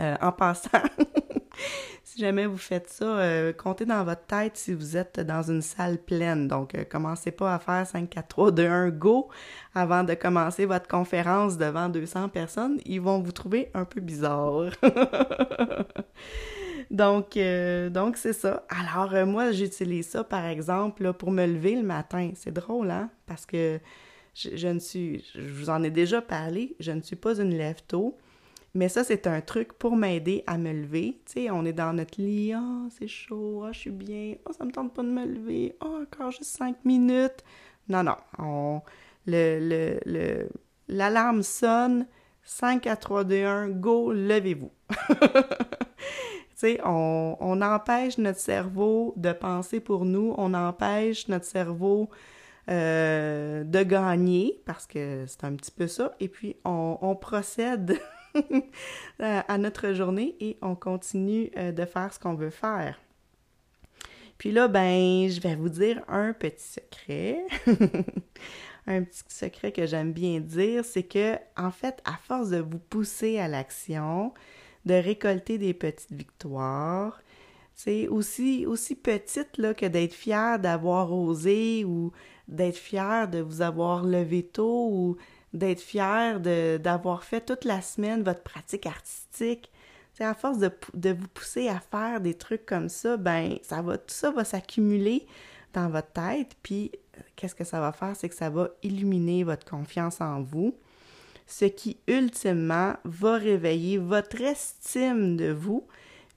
Euh, 0.00 0.16
en 0.20 0.32
passant, 0.32 0.70
si 2.02 2.20
jamais 2.20 2.46
vous 2.46 2.56
faites 2.56 2.88
ça, 2.88 3.04
euh, 3.04 3.52
comptez 3.52 3.84
dans 3.84 4.02
votre 4.04 4.26
tête 4.26 4.56
si 4.56 4.74
vous 4.74 4.96
êtes 4.96 5.20
dans 5.20 5.42
une 5.42 5.62
salle 5.62 5.98
pleine. 5.98 6.48
Donc, 6.48 6.74
euh, 6.74 6.84
commencez 6.84 7.30
pas 7.30 7.54
à 7.54 7.58
faire 7.58 7.86
5, 7.86 8.10
4, 8.10 8.28
3, 8.28 8.50
2, 8.50 8.66
1, 8.66 8.90
go 8.90 9.28
avant 9.74 10.02
de 10.02 10.14
commencer 10.14 10.66
votre 10.66 10.88
conférence 10.88 11.56
devant 11.56 11.88
200 11.88 12.28
personnes. 12.28 12.80
Ils 12.86 13.00
vont 13.00 13.20
vous 13.20 13.32
trouver 13.32 13.70
un 13.74 13.84
peu 13.84 14.00
bizarre. 14.00 14.70
donc, 16.90 17.38
donc 17.92 18.16
c'est 18.16 18.32
ça. 18.32 18.64
Alors, 18.68 19.26
moi, 19.26 19.52
j'utilise 19.52 20.08
ça, 20.08 20.24
par 20.24 20.44
exemple, 20.44 21.12
pour 21.12 21.30
me 21.30 21.46
lever 21.46 21.76
le 21.76 21.84
matin. 21.84 22.32
C'est 22.34 22.52
drôle, 22.52 22.90
hein? 22.90 23.10
Parce 23.26 23.46
que 23.46 23.78
je, 24.34 24.68
ne 24.68 24.80
suis... 24.80 25.24
Je 25.34 25.40
vous 25.40 25.70
en 25.70 25.82
ai 25.82 25.90
déjà 25.90 26.20
parlé, 26.20 26.74
je 26.80 26.90
ne 26.90 27.00
suis 27.00 27.16
pas 27.16 27.40
une 27.40 27.56
lève-tôt. 27.56 28.18
Mais 28.74 28.88
ça, 28.88 29.04
c'est 29.04 29.26
un 29.26 29.40
truc 29.40 29.72
pour 29.74 29.96
m'aider 29.96 30.42
à 30.46 30.58
me 30.58 30.72
lever. 30.72 31.20
Tu 31.26 31.32
sais, 31.32 31.50
on 31.50 31.64
est 31.64 31.72
dans 31.72 31.92
notre 31.92 32.20
lit, 32.20 32.52
oh, 32.56 32.88
c'est 32.90 33.06
chaud, 33.06 33.64
ah, 33.64 33.72
je 33.72 33.78
suis 33.78 33.90
bien, 33.90 34.34
oh, 34.46 34.52
ça 34.52 34.64
me 34.64 34.72
tente 34.72 34.92
pas 34.92 35.02
de 35.02 35.08
me 35.08 35.24
lever, 35.24 35.76
oh, 35.80 36.00
encore 36.02 36.32
juste 36.32 36.56
cinq 36.56 36.84
minutes. 36.84 37.44
Non, 37.88 38.02
non, 38.02 38.16
on... 38.38 38.80
le, 39.26 39.98
le, 40.04 40.48
l'alarme 40.88 41.42
sonne, 41.42 42.06
5 42.42 42.86
à 42.86 42.96
3, 42.96 43.24
2, 43.24 43.44
1, 43.44 43.68
go, 43.70 44.12
levez-vous. 44.12 44.72
on, 46.84 47.36
on 47.40 47.62
empêche 47.62 48.18
notre 48.18 48.38
cerveau 48.38 49.14
de 49.16 49.32
penser 49.32 49.80
pour 49.80 50.04
nous, 50.04 50.34
on 50.36 50.54
empêche 50.54 51.28
notre 51.28 51.44
cerveau 51.44 52.08
euh, 52.70 53.64
de 53.64 53.82
gagner, 53.82 54.62
parce 54.64 54.86
que 54.86 55.24
c'est 55.26 55.44
un 55.44 55.54
petit 55.54 55.70
peu 55.70 55.86
ça, 55.86 56.14
et 56.20 56.28
puis 56.28 56.56
on, 56.64 57.16
procède 57.20 57.98
à 59.18 59.58
notre 59.58 59.92
journée 59.92 60.36
et 60.40 60.56
on 60.62 60.74
continue 60.74 61.50
euh, 61.56 61.72
de 61.72 61.84
faire 61.84 62.12
ce 62.12 62.18
qu'on 62.18 62.34
veut 62.34 62.50
faire. 62.50 63.00
Puis 64.38 64.50
là, 64.50 64.68
ben, 64.68 65.28
je 65.28 65.40
vais 65.40 65.54
vous 65.54 65.68
dire 65.68 66.02
un 66.08 66.32
petit 66.32 66.64
secret. 66.64 67.44
un 68.86 69.02
petit 69.02 69.22
secret 69.28 69.72
que 69.72 69.86
j'aime 69.86 70.12
bien 70.12 70.40
dire, 70.40 70.84
c'est 70.84 71.04
que, 71.04 71.36
en 71.56 71.70
fait, 71.70 72.02
à 72.04 72.16
force 72.22 72.50
de 72.50 72.58
vous 72.58 72.78
pousser 72.78 73.38
à 73.38 73.48
l'action, 73.48 74.34
de 74.84 74.94
récolter 74.94 75.58
des 75.58 75.74
petites 75.74 76.12
victoires. 76.12 77.22
C'est 77.74 78.06
aussi, 78.08 78.66
aussi 78.66 78.94
petite 78.94 79.56
que 79.74 79.86
d'être 79.86 80.14
fier 80.14 80.58
d'avoir 80.58 81.12
osé 81.12 81.84
ou 81.84 82.12
d'être 82.46 82.76
fier 82.76 83.28
de 83.28 83.40
vous 83.40 83.62
avoir 83.62 84.04
levé 84.04 84.44
tôt 84.44 84.88
ou 84.92 85.16
d'être 85.54 85.80
fier 85.80 86.40
d'avoir 86.40 87.24
fait 87.24 87.40
toute 87.40 87.64
la 87.64 87.80
semaine 87.80 88.22
votre 88.22 88.42
pratique 88.42 88.86
artistique. 88.86 89.70
C'est 90.12 90.24
à 90.24 90.34
force 90.34 90.58
de, 90.58 90.70
de, 90.92 91.12
vous 91.12 91.28
pousser 91.28 91.68
à 91.68 91.80
faire 91.80 92.20
des 92.20 92.34
trucs 92.34 92.66
comme 92.66 92.88
ça, 92.88 93.16
ben 93.16 93.58
ça 93.62 93.82
va 93.82 93.96
tout 93.98 94.14
ça 94.14 94.30
va 94.30 94.44
s'accumuler 94.44 95.26
dans 95.72 95.88
votre 95.88 96.12
tête, 96.12 96.56
puis 96.62 96.92
euh, 96.94 97.20
qu'est-ce 97.34 97.54
que 97.54 97.64
ça 97.64 97.80
va 97.80 97.90
faire, 97.90 98.14
c'est 98.14 98.28
que 98.28 98.34
ça 98.34 98.50
va 98.50 98.68
illuminer 98.82 99.42
votre 99.42 99.68
confiance 99.68 100.20
en 100.20 100.42
vous 100.42 100.76
ce 101.46 101.64
qui 101.64 101.98
ultimement 102.08 102.94
va 103.04 103.36
réveiller 103.36 103.98
votre 103.98 104.40
estime 104.40 105.36
de 105.36 105.50
vous. 105.50 105.86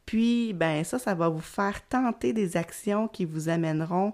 Puis, 0.05 0.53
ben 0.53 0.83
ça, 0.83 0.99
ça 0.99 1.13
va 1.13 1.29
vous 1.29 1.41
faire 1.41 1.85
tenter 1.87 2.33
des 2.33 2.57
actions 2.57 3.07
qui 3.07 3.25
vous 3.25 3.49
amèneront 3.49 4.13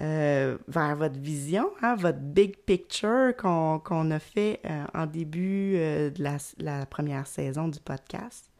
euh, 0.00 0.56
vers 0.66 0.96
votre 0.96 1.18
vision, 1.18 1.70
hein, 1.82 1.94
votre 1.94 2.20
big 2.20 2.56
picture 2.56 3.36
qu'on 3.36 4.10
a 4.10 4.18
fait 4.18 4.60
euh, 4.64 4.84
en 4.94 5.04
début 5.04 5.74
euh, 5.76 6.08
de 6.08 6.24
la, 6.58 6.86
première 6.86 7.26
saison 7.26 7.68
du 7.68 7.80
podcast. 7.80 8.50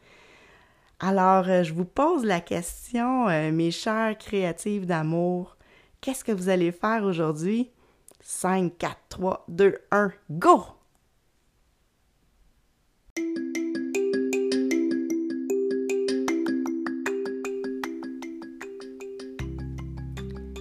Alors, 0.99 1.45
je 1.45 1.73
vous 1.73 1.87
pose 1.87 2.27
la 2.27 2.43
question, 2.43 3.29
mes 3.53 3.71
chers 3.71 4.19
créatives 4.19 4.85
d'amour, 4.85 5.57
qu'est-ce 6.03 6.23
que 6.23 6.33
vous 6.33 6.51
allez 6.51 6.73
faire 6.73 7.05
aujourd'hui? 7.05 7.71
5, 8.21 8.77
4, 8.77 8.97
3, 9.09 9.45
2, 9.49 9.79
1, 9.93 10.13
go! 10.31 10.80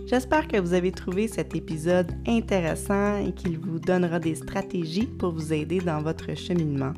J'espère 0.09 0.47
que 0.47 0.57
vous 0.57 0.73
avez 0.73 0.91
trouvé 0.91 1.27
cet 1.27 1.55
épisode 1.55 2.11
intéressant 2.25 3.17
et 3.23 3.31
qu'il 3.31 3.59
vous 3.59 3.77
donnera 3.77 4.17
des 4.17 4.33
stratégies 4.33 5.05
pour 5.05 5.33
vous 5.33 5.53
aider 5.53 5.77
dans 5.77 6.01
votre 6.01 6.35
cheminement. 6.35 6.93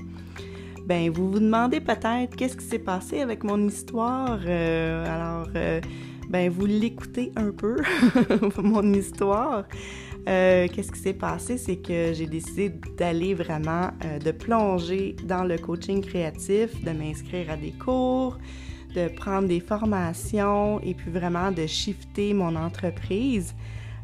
Ben, 0.86 1.10
vous 1.10 1.30
vous 1.30 1.40
demandez 1.40 1.82
peut-être 1.82 2.38
qu'est-ce 2.38 2.56
qui 2.56 2.64
s'est 2.64 2.80
passé 2.80 3.20
avec 3.20 3.44
mon 3.44 3.68
histoire. 3.68 4.40
Euh, 4.46 5.06
alors, 5.06 5.50
euh, 5.58 5.82
ben, 6.30 6.50
vous 6.50 6.66
l'écoutez 6.66 7.34
un 7.36 7.52
peu, 7.52 7.82
mon 8.64 8.94
histoire. 8.94 9.66
Euh, 10.30 10.70
qu'est-ce 10.70 10.94
qui 10.94 11.00
s'est 11.00 11.14
passé? 11.14 11.58
C'est 11.58 11.82
que 11.82 12.14
j'ai 12.14 12.28
décidé 12.28 12.72
d'aller 12.98 13.34
vraiment, 13.34 13.90
de 14.24 14.32
plonger 14.32 15.18
dans 15.26 15.44
le 15.44 15.58
coaching 15.58 16.00
créatif, 16.00 16.82
de 16.82 16.92
m'inscrire 16.92 17.52
à 17.52 17.58
des 17.58 17.72
cours, 17.72 18.38
de 18.96 19.08
prendre 19.08 19.48
des 19.48 19.60
formations 19.60 20.80
et 20.82 20.94
puis 20.94 21.12
vraiment 21.12 21.52
de 21.52 21.66
shifter 21.66 22.34
mon 22.34 22.56
entreprise 22.56 23.54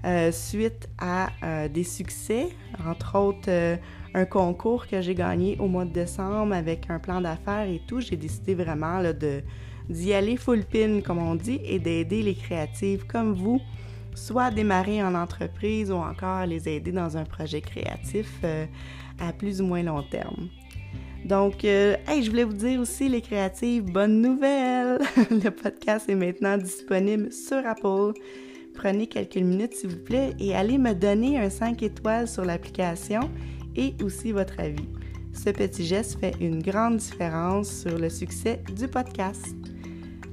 euh, 0.05 0.31
suite 0.31 0.87
à 0.99 1.29
euh, 1.43 1.67
des 1.67 1.83
succès, 1.83 2.49
entre 2.87 3.17
autres 3.17 3.49
euh, 3.49 3.75
un 4.13 4.25
concours 4.25 4.87
que 4.87 5.01
j'ai 5.01 5.15
gagné 5.15 5.57
au 5.59 5.67
mois 5.67 5.85
de 5.85 5.91
décembre 5.91 6.53
avec 6.53 6.89
un 6.89 6.99
plan 6.99 7.19
d'affaires 7.19 7.67
et 7.67 7.81
tout. 7.87 7.99
J'ai 7.99 8.15
décidé 8.15 8.55
vraiment 8.55 9.01
de 9.01 9.41
d'y 9.89 10.13
aller 10.13 10.37
full 10.37 10.63
pin, 10.65 11.01
comme 11.01 11.17
on 11.17 11.35
dit, 11.35 11.59
et 11.63 11.79
d'aider 11.79 12.21
les 12.21 12.35
créatives 12.35 13.05
comme 13.07 13.33
vous, 13.33 13.59
soit 14.13 14.45
à 14.45 14.51
démarrer 14.51 15.01
en 15.01 15.15
entreprise 15.15 15.91
ou 15.91 15.95
encore 15.95 16.45
les 16.45 16.67
aider 16.69 16.91
dans 16.91 17.17
un 17.17 17.23
projet 17.23 17.61
créatif 17.61 18.43
à 19.19 19.31
plus 19.31 19.61
ou 19.61 19.65
moins 19.65 19.83
long 19.83 20.03
terme. 20.03 20.49
Donc, 21.25 21.65
euh, 21.65 21.95
je 22.07 22.29
voulais 22.29 22.43
vous 22.43 22.53
dire 22.53 22.79
aussi, 22.79 23.09
les 23.09 23.21
créatives, 23.21 23.83
bonne 23.83 24.21
nouvelle! 24.21 24.99
Le 25.31 25.49
podcast 25.49 26.07
est 26.09 26.15
maintenant 26.15 26.57
disponible 26.57 27.31
sur 27.31 27.57
Apple. 27.65 28.13
Prenez 28.73 29.07
quelques 29.07 29.37
minutes, 29.37 29.73
s'il 29.73 29.89
vous 29.89 30.03
plaît, 30.03 30.33
et 30.39 30.55
allez 30.55 30.77
me 30.77 30.93
donner 30.93 31.39
un 31.39 31.49
5 31.49 31.81
étoiles 31.83 32.27
sur 32.27 32.45
l'application 32.45 33.21
et 33.75 33.93
aussi 34.03 34.31
votre 34.31 34.59
avis. 34.59 34.87
Ce 35.33 35.49
petit 35.49 35.85
geste 35.85 36.19
fait 36.19 36.35
une 36.39 36.61
grande 36.61 36.97
différence 36.97 37.69
sur 37.69 37.97
le 37.97 38.09
succès 38.09 38.61
du 38.75 38.87
podcast. 38.87 39.55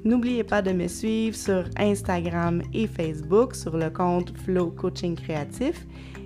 N'oubliez 0.03 0.43
pas 0.43 0.61
de 0.61 0.71
me 0.71 0.87
suivre 0.87 1.35
sur 1.35 1.65
Instagram 1.77 2.61
et 2.73 2.85
Facebook 2.85 3.55
sur 3.55 3.75
le 3.75 3.89
compte 3.89 4.31
Flow 4.37 4.69
Coaching 4.69 5.15
Créatif 5.15 5.85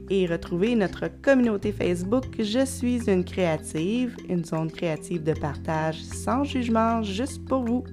et 0.10 0.26
retrouver 0.26 0.76
notre 0.76 1.08
communauté 1.22 1.72
Facebook 1.72 2.26
Je 2.40 2.66
suis 2.66 3.10
une 3.10 3.24
créative, 3.24 4.16
une 4.28 4.44
zone 4.44 4.72
créative 4.72 5.24
de 5.24 5.34
partage 5.34 6.02
sans 6.02 6.44
jugement, 6.44 7.04
juste 7.04 7.46
pour 7.46 7.64
vous. 7.64 7.84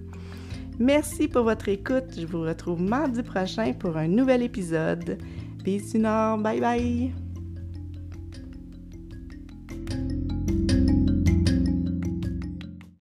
Merci 0.79 1.29
pour 1.29 1.45
votre 1.45 1.69
écoute. 1.69 2.19
Je 2.19 2.27
vous 2.27 2.43
retrouve 2.43 2.81
mardi 2.81 3.23
prochain 3.23 3.73
pour 3.73 3.97
un 3.97 4.09
nouvel 4.09 4.43
épisode. 4.43 5.19
Peace 5.65 5.93
du 5.93 5.99
Nord. 5.99 6.39
Bye 6.39 6.61
bye. 6.61 7.26